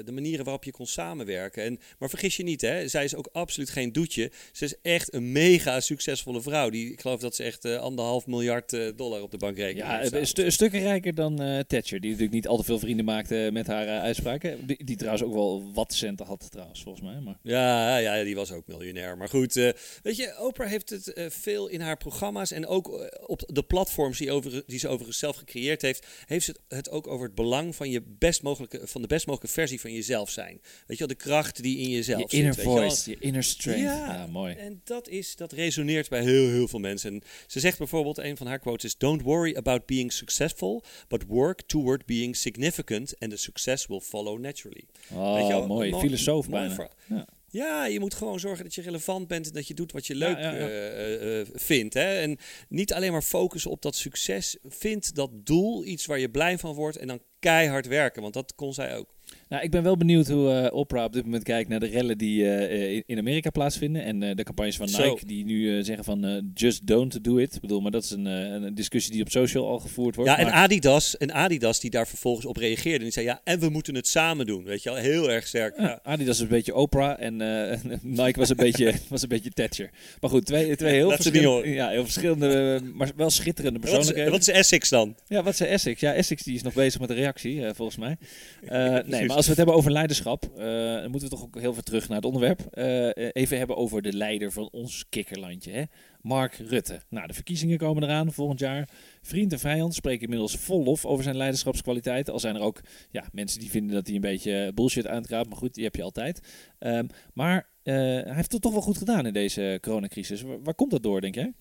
de 0.06 0.12
manieren 0.12 0.44
waarop 0.46 0.64
je 0.64 0.72
kon 0.72 0.88
samenwerken. 0.88 1.64
En, 1.64 1.80
maar 2.00 2.10
vergis 2.10 2.38
je 2.38 2.44
niet, 2.44 2.62
hè, 2.62 2.88
zij 2.88 3.04
is 3.04 3.16
ook 3.16 3.30
absoluut 3.32 3.70
geen 3.70 3.92
doetje. 3.92 4.32
Ze 4.52 4.66
is 4.66 4.76
echt 4.82 5.14
een 5.14 5.32
mega 5.32 5.80
succesvolle 5.80 6.42
vrouw. 6.42 6.70
Die, 6.70 6.92
ik 6.92 7.02
geloof 7.02 7.20
dat 7.20 7.36
ze 7.36 7.44
echt 7.44 7.66
anderhalf 7.66 8.28
miljard 8.28 8.52
eh, 8.62 8.88
dollar 8.96 9.22
op 9.22 9.32
de 9.32 9.38
bankrekening 9.38 9.86
Ja, 9.88 10.02
een, 10.02 10.08
staan. 10.08 10.26
stu- 10.26 10.44
een 10.44 10.52
stukje 10.52 10.80
rijker 10.80 11.16
dan 11.16 11.42
eh, 11.42 11.60
Thatcher, 11.60 12.00
die 12.00 12.10
natuurlijk 12.10 12.36
niet 12.36 12.48
al 12.48 12.58
te 12.58 12.64
veel 12.64 12.80
vrienden 12.80 13.06
maakte 13.06 13.50
met 13.54 13.68
haar 13.68 13.88
eh, 13.88 14.00
uitspraken. 14.02 14.66
Die, 14.68 14.84
die 14.84 14.96
trouwens 14.96 15.24
ook 15.24 15.34
wel 15.34 15.72
wat 15.74 15.94
centen 15.94 16.26
had, 16.26 16.52
trouwens, 16.52 16.82
volgens 16.84 17.06
mij. 17.06 17.20
Maar 17.20 17.38
Ja, 17.44 17.98
ja, 17.98 18.24
die 18.24 18.36
was 18.36 18.52
ook 18.52 18.68
miljonair. 18.68 19.18
Maar 19.18 19.30
goed, 19.30 19.54
weet 19.54 20.16
je, 20.16 20.36
Oprah 20.40 20.70
heeft 20.70 20.90
het 20.90 21.14
veel 21.30 21.68
in 21.68 21.82
haar 21.82 21.98
programma's 21.98 22.52
en 22.52 22.68
ook 22.68 23.12
op 23.28 23.42
de 23.54 23.64
platforms 23.64 24.18
die, 24.18 24.32
over, 24.32 24.64
die 24.68 24.80
ze 24.80 24.88
overigens 24.88 25.18
zelf 25.20 25.36
gecreëerd 25.36 25.82
heeft, 25.82 26.08
heeft 26.26 26.46
ze 26.46 26.56
het, 26.68 26.90
ook 26.90 27.08
over 27.08 27.26
het 27.26 27.36
belang 27.36 27.76
van, 27.76 27.90
je 27.90 28.02
best 28.20 28.42
mogelijke, 28.44 28.80
van 28.84 29.02
de 29.02 29.08
best 29.08 29.26
mogelijke 29.28 29.54
versie 29.54 29.82
van 29.82 29.94
jezelf 29.94 30.30
zijn. 30.30 30.62
Weet 30.88 30.98
je 30.98 31.06
wel, 31.06 31.08
de 31.08 31.24
kracht 31.24 31.64
die 31.64 31.78
in 31.78 31.90
jezelf 31.90 32.22
je 32.22 32.28
zit. 32.30 32.40
inner 32.40 32.56
je 32.56 32.62
voice, 32.62 33.10
je 33.10 33.18
inner 33.20 33.44
strength. 33.44 33.82
Ja, 33.82 34.06
Ja, 34.14 34.28
mooi. 34.28 34.54
En 34.56 34.82
dat, 34.84 35.08
is, 35.08 35.36
dat 35.36 35.52
resoneert 35.52 36.10
bij 36.10 36.22
heel, 36.24 36.48
heel 36.50 36.68
veel 36.68 36.80
mensen. 36.80 37.14
En 37.14 37.22
ze 37.48 37.60
zegt 37.60 37.78
bijvoorbeeld, 37.78 38.18
een 38.18 38.38
van 38.38 38.43
haar 38.48 38.60
quotes 38.60 38.84
is... 38.86 38.98
Don't 38.98 39.22
worry 39.22 39.56
about 39.56 39.86
being 39.86 40.12
successful, 40.12 40.84
but 41.08 41.24
work 41.28 41.62
toward 41.66 42.06
being 42.06 42.36
significant... 42.36 43.16
and 43.20 43.32
the 43.32 43.38
success 43.38 43.88
will 43.88 44.00
follow 44.02 44.40
naturally. 44.40 44.88
Oh, 45.14 45.34
Weet 45.34 45.48
je 45.48 45.52
wel, 45.54 45.68
mooi. 45.68 45.90
mo- 45.92 46.00
Filosoof 46.00 46.50
mooi 46.50 46.68
bijna. 46.68 46.90
Ja. 47.08 47.28
Ja, 47.50 47.86
je 47.86 48.00
moet 48.00 48.14
gewoon 48.14 48.40
zorgen 48.40 48.64
dat 48.64 48.76
je 48.76 48.82
relevant 48.82 49.28
bent 49.28 49.48
en 49.48 49.54
dat 49.54 49.68
je 49.68 49.74
doet 49.74 49.92
wat 49.92 50.08
je 50.08 50.16
leuk 50.16 50.38
Ja, 50.38 50.42
ja, 50.52 50.52
ja. 50.52 50.68
eh, 50.68 51.14
eh, 51.14 51.40
eh, 51.42 51.48
vindt. 51.54 51.94
Hè? 51.94 52.20
En 52.20 52.38
niet 52.70 52.94
alleen 52.94 53.12
maar 53.12 53.22
focussen 53.22 53.72
op 53.72 53.82
dat 53.82 53.96
succes. 53.96 54.58
Vind 54.64 55.16
dat 55.16 55.30
doel, 55.34 55.86
iets 55.86 56.06
waar 56.06 56.20
je 56.20 56.30
blij 56.30 56.58
van 56.58 56.74
wordt 56.74 56.98
en 56.98 57.08
dan 57.08 57.22
keihard 57.40 57.88
werken, 57.88 58.22
want 58.22 58.34
dat 58.34 58.56
kon 58.56 58.74
zij 58.74 58.98
ook. 58.98 59.13
Nou, 59.54 59.66
ik 59.66 59.72
ben 59.72 59.84
wel 59.84 59.98
benieuwd 59.98 60.28
hoe 60.28 60.52
eh, 60.52 60.76
Oprah 60.76 61.04
op 61.04 61.14
dit 61.14 61.24
moment 61.26 61.44
kijkt 61.44 61.70
naar 61.70 61.80
de 61.80 61.86
rellen 61.86 62.18
die 62.18 62.44
eh, 62.44 62.96
eh, 62.98 63.04
in- 63.06 63.18
Amerika 63.18 63.50
plaatsvinden. 63.50 64.04
En 64.04 64.20
de 64.36 64.44
campagnes 64.44 64.76
van. 64.76 64.86
Nike 64.86 65.26
die 65.26 65.46
nu 65.46 65.84
zeggen 65.84 66.04
van 66.04 66.52
just 66.54 66.88
don't 66.88 67.24
do 67.24 67.38
it. 67.38 67.56
Ik 67.56 67.62
bedoel, 67.62 67.82
maar 67.82 67.92
dat 67.92 68.04
is 68.04 68.12
een, 68.12 68.26
een 68.26 68.76
discussie 68.76 69.12
die 69.14 69.22
op 69.22 69.30
social 69.30 69.68
al 69.68 69.80
gevoerd 69.80 70.16
wordt. 70.16 70.32
Ja, 70.32 70.38
en 70.38 70.46
Maar- 70.46 70.54
Adidas, 70.54 71.18
en 71.18 71.34
Adidas 71.34 71.80
die 71.80 71.90
daar 71.90 72.08
vervolgens 72.08 72.46
op 72.46 72.58
reageerde. 72.58 72.98
En 72.98 73.04
die 73.04 73.12
zei, 73.12 73.26
ja, 73.26 73.42
en 73.44 73.60
we 73.60 73.70
moeten 73.70 73.96
het 73.96 74.08
samen 74.08 74.46
doen. 74.46 74.64
Weet 74.64 74.84
je 74.84 74.90
wel, 74.90 75.00
heel 75.00 75.32
erg 75.32 75.48
sterk. 75.48 75.78
Ja, 75.78 75.84
Ja. 75.84 76.00
Adidas 76.04 76.36
is 76.36 76.42
een 76.42 76.48
beetje 76.48 76.76
Oprah 76.76 77.22
en 77.22 77.36
Nike 78.02 78.40
was 78.40 78.50
een 78.50 78.56
beetje, 78.56 78.94
was 79.10 79.22
een 79.22 79.30
beetje 79.30 79.50
Thatcher. 79.52 79.90
Maar 80.22 80.30
goed, 80.30 80.46
twee, 80.46 80.76
twee 80.76 80.94
heel, 80.94 81.12
verschillende, 81.12 81.70
ja, 81.70 81.90
heel 81.90 82.04
verschillende, 82.04 82.80
maar 82.94 83.12
wel 83.16 83.30
schitterende 83.30 83.80
Wat 83.80 83.88
is, 83.88 83.94
persoonlijkheden. 83.96 84.32
wat 84.40 84.42
is 84.48 84.54
Essex 84.60 84.90
dan? 84.90 85.16
Ja, 85.28 85.44
wat 85.44 85.56
zei 85.56 85.70
Essex? 85.70 86.00
Ja, 86.00 86.14
Essex 86.14 86.44
die 86.44 86.56
is 86.56 86.62
nog 86.64 86.74
bezig 86.74 87.00
met 87.00 87.10
de 87.10 87.16
reactie, 87.16 87.62
volgens 87.74 87.98
mij. 87.98 88.18
Nee, 89.06 89.26
maar 89.26 89.36
als 89.36 89.43
we 89.44 89.50
het 89.50 89.58
hebben 89.58 89.76
over 89.76 89.92
leiderschap, 89.92 90.44
eh, 90.56 90.66
dan 91.02 91.12
moeten 91.12 91.30
we 91.30 91.36
toch 91.36 91.44
ook 91.44 91.60
heel 91.60 91.74
veel 91.74 91.84
terug 91.84 92.08
naar 92.08 92.18
het 92.18 92.26
onderwerp. 92.26 92.62
Eh, 92.62 93.32
even 93.32 93.58
hebben 93.58 93.78
over 93.78 94.02
de 94.02 94.14
leider 94.14 94.52
van 94.52 94.70
ons 94.72 95.06
kikkerlandje, 95.10 95.72
hè? 95.72 95.84
Mark 96.22 96.54
Rutte. 96.54 97.02
Nou, 97.10 97.28
de 97.28 97.34
verkiezingen 97.34 97.78
komen 97.78 98.04
eraan 98.04 98.34
volgend 98.34 98.60
jaar. 98.60 98.90
Vriend 99.22 99.52
en 99.52 99.60
vijand 99.60 99.94
spreken 99.94 100.24
inmiddels 100.24 100.56
vol 100.56 100.84
lof 100.84 101.06
over 101.06 101.24
zijn 101.24 101.38
leiderschapskwaliteiten. 101.38 102.34
Al 102.34 102.40
zijn 102.40 102.56
er 102.56 102.62
ook 102.62 102.82
ja, 103.12 103.24
mensen 103.32 103.60
die 103.60 103.70
vinden 103.70 103.96
dat 103.96 104.06
hij 104.06 104.16
een 104.16 104.22
beetje 104.22 104.72
bullshit 104.74 105.08
uitraapt, 105.08 105.50
maar 105.50 105.58
goed, 105.58 105.74
die 105.74 105.84
heb 105.84 105.96
je 105.96 106.04
altijd. 106.04 106.42
Ehm, 106.80 107.08
maar 107.34 107.68
eh, 107.84 107.94
hij 107.96 108.36
heeft 108.36 108.52
het 108.52 108.62
toch 108.62 108.72
wel 108.72 108.82
goed 108.82 108.98
gedaan 108.98 109.26
in 109.26 109.34
deze 109.34 109.78
coronacrisis. 109.82 110.42
Waar, 110.42 110.62
waar 110.64 110.76
komt 110.76 110.92
dat 110.92 111.04
door, 111.04 111.22
denk 111.22 111.36
jij? 111.36 111.54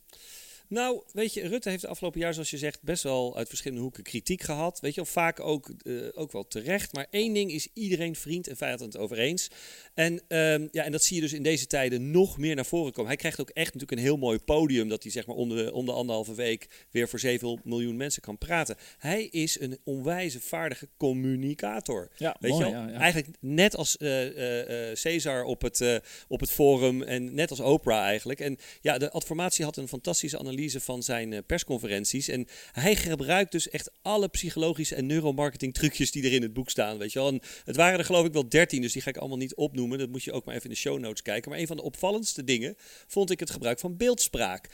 Nou, 0.73 1.03
weet 1.13 1.35
je, 1.35 1.49
Rutte 1.49 1.69
heeft 1.69 1.83
de 1.83 1.89
afgelopen 1.89 2.21
jaar, 2.21 2.35
zoals 2.35 2.51
je 2.51 2.59
zegt, 2.59 2.83
best 2.83 3.03
wel 3.03 3.37
uit 3.37 3.49
verschillende 3.49 3.83
hoeken 3.83 4.03
kritiek 4.03 4.43
gehad. 4.43 4.81
Weet 4.81 4.95
je 4.95 5.01
wel, 5.01 5.11
vaak 5.11 5.41
ook, 5.41 5.73
eh, 5.83 5.95
ook 6.15 6.33
wel 6.33 6.47
terecht. 6.47 6.93
Maar 6.93 7.07
één 7.11 7.35
ding 7.35 7.53
is 7.53 7.69
iedereen 7.75 8.17
vriend 8.17 8.49
en 8.49 8.57
vijand 8.57 8.81
het 8.81 8.97
over 8.97 9.19
eens. 9.19 9.51
En, 9.95 10.21
ehm, 10.29 10.69
ja, 10.71 10.85
en 10.85 10.93
dat 10.93 11.03
zie 11.03 11.17
je 11.17 11.23
dus 11.23 11.33
in 11.33 11.43
deze 11.43 11.67
tijden 11.67 12.11
nog 12.11 12.39
meer 12.39 12.55
naar 12.55 12.67
voren 12.67 12.93
komen. 12.93 13.11
Hij 13.11 13.17
krijgt 13.17 13.41
ook 13.41 13.51
echt 13.51 13.75
natuurlijk 13.75 13.93
een 13.93 14.07
heel 14.07 14.17
mooi 14.17 14.39
podium 14.39 14.89
dat 14.89 15.03
hij 15.03 15.13
zeg 15.13 15.27
maar 15.27 15.37
onder 15.37 15.65
de, 15.65 15.73
om 15.73 15.87
de 15.87 15.93
anderhalve 15.93 16.35
week 16.35 16.87
weer 16.91 17.09
voor 17.09 17.19
7 17.19 17.61
miljoen 17.65 17.97
mensen 17.97 18.23
kan 18.23 18.39
praten. 18.39 18.77
Hij 18.99 19.25
is 19.25 19.61
een 19.61 19.79
onwijze 19.85 20.41
vaardige 20.41 20.89
communicator. 20.97 22.11
Ja, 22.17 22.37
Weet 22.41 22.51
mooi, 22.51 22.65
je 22.65 22.71
wel? 22.71 22.81
ja, 22.81 22.89
ja. 22.89 22.99
Eigenlijk 22.99 23.37
net 23.41 23.77
als 23.77 23.97
eh, 23.97 24.27
eh, 24.27 24.91
eh, 24.91 24.97
Caesar 24.97 25.45
op 25.45 25.63
het, 25.63 26.01
op 26.29 26.41
het 26.41 26.51
forum 26.51 27.03
en 27.03 27.35
net 27.35 27.51
als 27.51 27.61
Oprah 27.61 28.03
eigenlijk. 28.03 28.41
En 28.41 28.59
ja, 28.81 28.99
de 28.99 29.11
Adformatie 29.11 29.65
had 29.65 29.77
een 29.77 29.89
fantastische 29.89 30.39
analyse 30.39 30.61
analyse 30.63 30.81
van 30.81 31.03
zijn 31.03 31.33
eh, 31.33 31.39
persconferenties. 31.47 32.29
En 32.29 32.47
hij 32.73 32.97
gebruikt 32.97 33.53
dus 33.53 33.69
echt 33.69 33.91
alle 34.03 34.29
psychologische 34.29 34.95
en 34.95 35.07
neuromarketing 35.07 35.75
trucjes 35.75 36.11
die 36.11 36.25
er 36.25 36.33
in 36.33 36.43
het 36.43 36.53
boek 36.53 36.71
staan. 36.71 36.99
Weet 36.99 37.13
je 37.13 37.19
wel. 37.19 37.29
En 37.29 37.41
het 37.65 37.77
waren 37.77 37.99
er 37.99 38.05
geloof 38.05 38.27
ik 38.27 38.33
wel 38.33 38.49
dertien, 38.49 38.83
dus 38.83 38.93
die 38.93 39.03
ga 39.03 39.11
ik 39.11 39.17
allemaal 39.17 39.37
niet 39.37 39.55
opnoemen. 39.55 39.99
Dat 39.99 40.09
moet 40.09 40.23
je 40.23 40.33
ook 40.33 40.45
maar 40.45 40.55
even 40.55 40.67
in 40.67 40.75
de 40.75 40.81
show 40.81 40.99
notes 40.99 41.23
kijken. 41.23 41.51
Maar 41.51 41.59
een 41.59 41.67
van 41.67 41.77
de 41.77 41.83
opvallendste 41.83 42.45
dingen 42.45 42.77
vond 43.07 43.31
ik 43.31 43.41
het 43.41 43.51
gebruik 43.51 43.79
van 43.79 43.97
beeldspraak. 43.97 44.69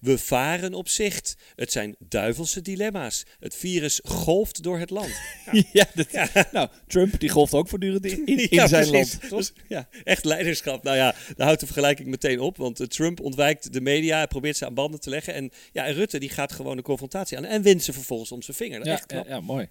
We 0.00 0.18
varen 0.18 0.74
op 0.74 0.88
zicht. 0.88 1.36
Het 1.54 1.72
zijn 1.72 1.96
duivelse 1.98 2.62
dilemma's. 2.62 3.24
Het 3.38 3.54
virus 3.54 4.00
golft 4.04 4.62
door 4.62 4.78
het 4.78 4.90
land. 4.90 5.10
Ja, 5.72 5.86
dat, 5.94 6.08
nou, 6.52 6.68
Trump 6.86 7.20
die 7.20 7.28
golft 7.28 7.54
ook 7.54 7.68
voortdurend 7.68 8.06
in, 8.06 8.26
in, 8.26 8.38
in 8.38 8.46
Ja, 8.56 8.66
zijn 8.66 8.90
precies. 8.90 9.18
land. 9.20 9.28
toch? 9.28 9.64
Ja. 9.68 9.88
Echt 10.04 10.24
leiderschap. 10.24 10.82
Nou 10.82 10.96
ja, 10.96 11.14
daar 11.36 11.46
houdt 11.46 11.60
de 11.60 11.66
vergelijking 11.66 12.08
meteen 12.08 12.40
op. 12.40 12.56
Want 12.56 12.80
eh, 12.80 12.86
Trump 12.86 13.20
ontwijkt 13.20 13.72
de 13.72 13.80
media, 13.80 14.16
hij 14.16 14.26
probeert 14.26 14.56
ze 14.56 14.66
aan 14.66 14.74
banden 14.74 15.00
te 15.00 15.10
leggen. 15.10 15.21
En 15.28 15.50
ja, 15.72 15.86
en 15.86 15.94
Rutte 15.94 16.18
die 16.18 16.28
gaat 16.28 16.52
gewoon 16.52 16.76
de 16.76 16.82
confrontatie 16.82 17.36
aan 17.36 17.44
en 17.44 17.62
wint 17.62 17.82
ze 17.82 17.92
vervolgens 17.92 18.32
om 18.32 18.42
zijn 18.42 18.56
vinger. 18.56 18.78
Dat 18.78 18.86
Ja, 18.86 18.92
echt 18.92 19.06
knap. 19.06 19.26
ja, 19.26 19.34
ja, 19.34 19.40
mooi. 19.40 19.68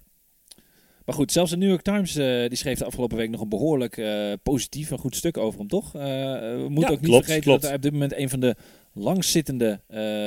Maar 1.04 1.14
goed, 1.14 1.32
zelfs 1.32 1.50
de 1.50 1.56
New 1.56 1.68
York 1.68 1.82
Times 1.82 2.16
eh, 2.16 2.48
die 2.48 2.58
schreef 2.58 2.78
de 2.78 2.84
afgelopen 2.84 3.16
week 3.16 3.30
nog 3.30 3.40
een 3.40 3.48
behoorlijk 3.48 3.96
eh, 3.96 4.32
positief 4.42 4.90
en 4.90 4.98
goed 4.98 5.16
stuk 5.16 5.36
over 5.36 5.58
hem, 5.58 5.68
toch? 5.68 5.94
Eh, 5.94 6.00
we 6.02 6.66
moeten 6.68 6.80
Ja, 6.80 6.90
ook 6.96 7.00
niet 7.00 7.10
klopt, 7.10 7.24
vergeten 7.24 7.42
klopt. 7.42 7.60
dat 7.60 7.70
hij 7.70 7.76
op 7.78 7.82
dit 7.82 7.92
moment 7.92 8.16
een 8.16 8.28
van 8.28 8.40
de 8.40 8.56
langzittende 8.94 9.80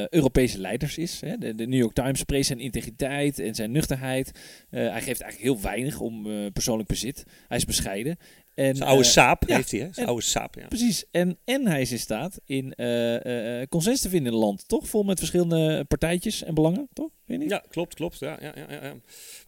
Europese 0.10 0.60
leiders 0.60 0.98
is. 0.98 1.22
Hè? 1.22 1.38
De, 1.38 1.56
de 1.56 1.68
New 1.68 1.80
York 1.80 1.94
Times 1.94 2.24
prees 2.24 2.48
zijn 2.48 2.60
integriteit 2.60 3.40
en 3.40 3.56
zijn 3.56 3.72
nuchterheid. 3.72 4.32
Hij 4.70 5.02
geeft 5.02 5.22
eigenlijk 5.22 5.42
heel 5.42 5.62
weinig 5.62 6.00
om 6.00 6.28
persoonlijk 6.54 6.90
bezit. 6.90 7.24
Hij 7.48 7.58
is 7.58 7.66
bescheiden. 7.66 8.18
En, 8.56 8.76
Zijn 8.76 8.90
oude 8.90 9.04
eh, 9.04 9.10
saap 9.10 9.44
ja, 9.48 9.56
heeft 9.56 9.72
hij, 9.72 9.80
hè? 9.80 9.86
Zijn 9.86 10.06
en- 10.06 10.12
oude 10.12 10.24
saap, 10.26 10.56
ja. 10.56 10.68
Precies. 10.68 11.06
En, 11.12 11.38
en 11.46 11.68
hij 11.68 11.82
is 11.82 11.92
in 11.92 12.00
staat 12.00 12.40
in 12.46 12.74
eh, 12.74 13.16
eh, 13.26 13.62
eh, 13.62 13.68
consens 13.68 14.02
te 14.02 14.10
vinden 14.10 14.28
in 14.32 14.38
het 14.38 14.46
land, 14.48 14.68
toch? 14.68 14.88
Vol 14.88 15.04
met 15.04 15.18
verschillende 15.18 15.86
partijtjes 15.88 16.44
en 16.44 16.54
belangen, 16.54 16.88
toch? 16.94 17.10
Weet 17.26 17.38
je 17.38 17.44
niet? 17.44 17.50
Ja, 17.50 17.64
klopt, 17.70 17.94
klopt. 17.94 18.20
Ja, 18.20 18.38
ja, 18.42 18.52
ja, 18.56 18.66
ja, 18.70 18.84
ja. 18.86 18.94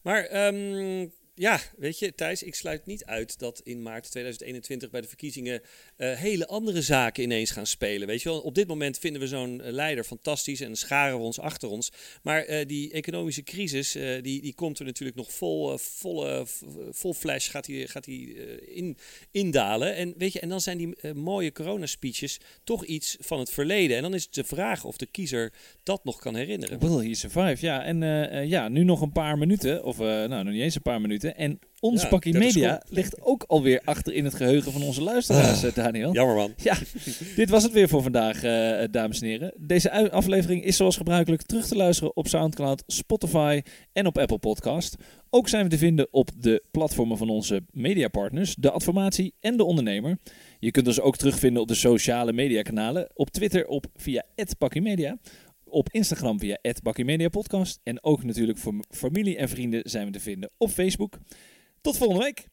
Maar 0.01 0.23
ehm, 0.23 1.07
ja, 1.39 1.59
weet 1.77 1.99
je, 1.99 2.15
Thijs, 2.15 2.43
ik 2.43 2.55
sluit 2.55 2.85
niet 2.85 3.05
uit 3.05 3.39
dat 3.39 3.61
in 3.63 3.81
maart 3.81 4.11
2021 4.11 4.89
bij 4.89 5.01
de 5.01 5.07
verkiezingen 5.07 5.61
eh, 5.95 6.13
hele 6.13 6.47
andere 6.47 6.81
zaken 6.81 7.23
ineens 7.23 7.51
gaan 7.51 7.65
spelen. 7.65 8.07
Weet 8.07 8.21
je 8.21 8.29
wel, 8.29 8.39
op 8.39 8.55
dit 8.55 8.67
moment 8.67 8.99
vinden 8.99 9.21
we 9.21 9.27
zo'n 9.27 9.61
eh, 9.61 9.71
leider 9.71 10.03
fantastisch 10.03 10.61
en 10.61 10.75
scharen 10.75 11.17
we 11.17 11.23
ons 11.23 11.39
achter 11.39 11.69
ons. 11.69 11.91
Maar 12.21 12.41
eh, 12.43 12.65
die 12.65 12.91
economische 12.91 13.43
crisis, 13.43 13.91
die, 14.21 14.41
die 14.41 14.53
komt 14.55 14.79
er 14.79 14.85
natuurlijk 14.85 15.17
nog 15.17 15.31
vol, 15.31 15.77
vol 16.91 17.13
flash 17.13 17.49
gaat 17.49 17.65
die, 17.65 17.87
gaat 17.87 18.03
die 18.03 18.35
in, 18.67 18.97
indalen. 19.31 19.95
En 19.95 20.13
weet 20.17 20.33
je, 20.33 20.39
en 20.39 20.49
dan 20.49 20.61
zijn 20.61 20.77
die 20.77 21.13
mooie 21.13 21.51
coronaspeeches 21.51 22.37
toch 22.63 22.85
iets 22.85 23.17
van 23.19 23.39
het 23.39 23.49
verleden. 23.49 23.97
En 23.97 24.01
dan 24.01 24.13
is 24.13 24.23
het 24.23 24.33
de 24.33 24.43
vraag 24.43 24.83
of 24.83 24.97
de 24.97 25.05
kiezer 25.05 25.53
dat 25.83 26.03
nog 26.03 26.19
kan 26.19 26.35
herinneren. 26.35 26.79
Will 26.79 27.07
he 27.07 27.13
survive? 27.13 27.65
Ja, 27.65 27.83
en 27.83 27.99
ja, 28.47 28.69
nu 28.69 28.83
nog 28.83 29.01
een 29.01 29.11
paar 29.11 29.37
minuten. 29.37 29.83
Of 29.83 29.97
nou, 29.97 30.43
nog 30.43 30.53
niet 30.53 30.61
eens 30.61 30.75
een 30.75 30.81
paar 30.81 31.01
minuten. 31.01 31.26
En 31.35 31.59
ons 31.79 32.01
Ja, 32.01 32.07
pakje 32.07 32.31
30 32.31 32.53
media 32.55 32.81
ligt 32.89 33.21
ook 33.21 33.43
alweer 33.47 33.81
achter 33.83 34.13
in 34.13 34.23
het 34.23 34.35
geheugen 34.35 34.71
van 34.71 34.81
onze 34.83 35.01
luisteraars, 35.01 35.63
eh, 35.63 35.73
Daniel. 35.73 36.13
Jammer 36.13 36.35
man. 36.35 36.53
Ja, 36.57 36.77
dit 37.35 37.49
was 37.49 37.63
het 37.63 37.71
weer 37.71 37.89
voor 37.89 38.01
vandaag, 38.01 38.43
eh, 38.43 38.87
dames 38.91 39.21
en 39.21 39.27
heren. 39.27 39.53
Deze 39.57 40.11
aflevering 40.11 40.63
is 40.63 40.75
zoals 40.75 40.97
gebruikelijk 40.97 41.41
terug 41.41 41.67
te 41.67 41.75
luisteren 41.75 42.15
op 42.15 42.27
Soundcloud, 42.27 42.83
Spotify 42.87 43.61
en 43.93 44.05
op 44.05 44.17
Apple 44.17 44.39
Podcast. 44.39 44.95
Ook 45.29 45.49
zijn 45.49 45.63
we 45.63 45.69
te 45.69 45.77
vinden 45.77 46.07
op 46.11 46.29
de 46.37 46.63
platformen 46.71 47.17
van 47.17 47.29
onze 47.29 47.61
mediapartners, 47.71 48.55
De 48.55 48.71
Adformatie 48.71 49.33
en 49.39 49.57
De 49.57 49.63
Ondernemer. 49.63 50.17
Je 50.59 50.71
kunt 50.71 50.87
ons 50.87 50.99
ook 50.99 51.17
terugvinden 51.17 51.61
op 51.61 51.67
de 51.67 51.75
sociale 51.75 52.33
mediakanalen. 52.33 53.09
Op 53.13 53.29
Twitter 53.29 53.67
op 53.67 53.85
via 53.95 54.23
@bakkymedia, 54.57 55.17
op 55.69 55.89
Instagram 55.89 56.39
via 56.39 56.57
@bakkymediapodcast 56.83 57.79
en 57.83 58.03
ook 58.03 58.23
natuurlijk 58.23 58.57
voor 58.57 58.73
familie 58.89 59.37
en 59.37 59.49
vrienden 59.49 59.89
zijn 59.89 60.05
we 60.05 60.11
te 60.11 60.19
vinden 60.19 60.49
op 60.57 60.69
Facebook. 60.69 61.17
Tot 61.81 61.97
volgende 61.97 62.23
week. 62.23 62.47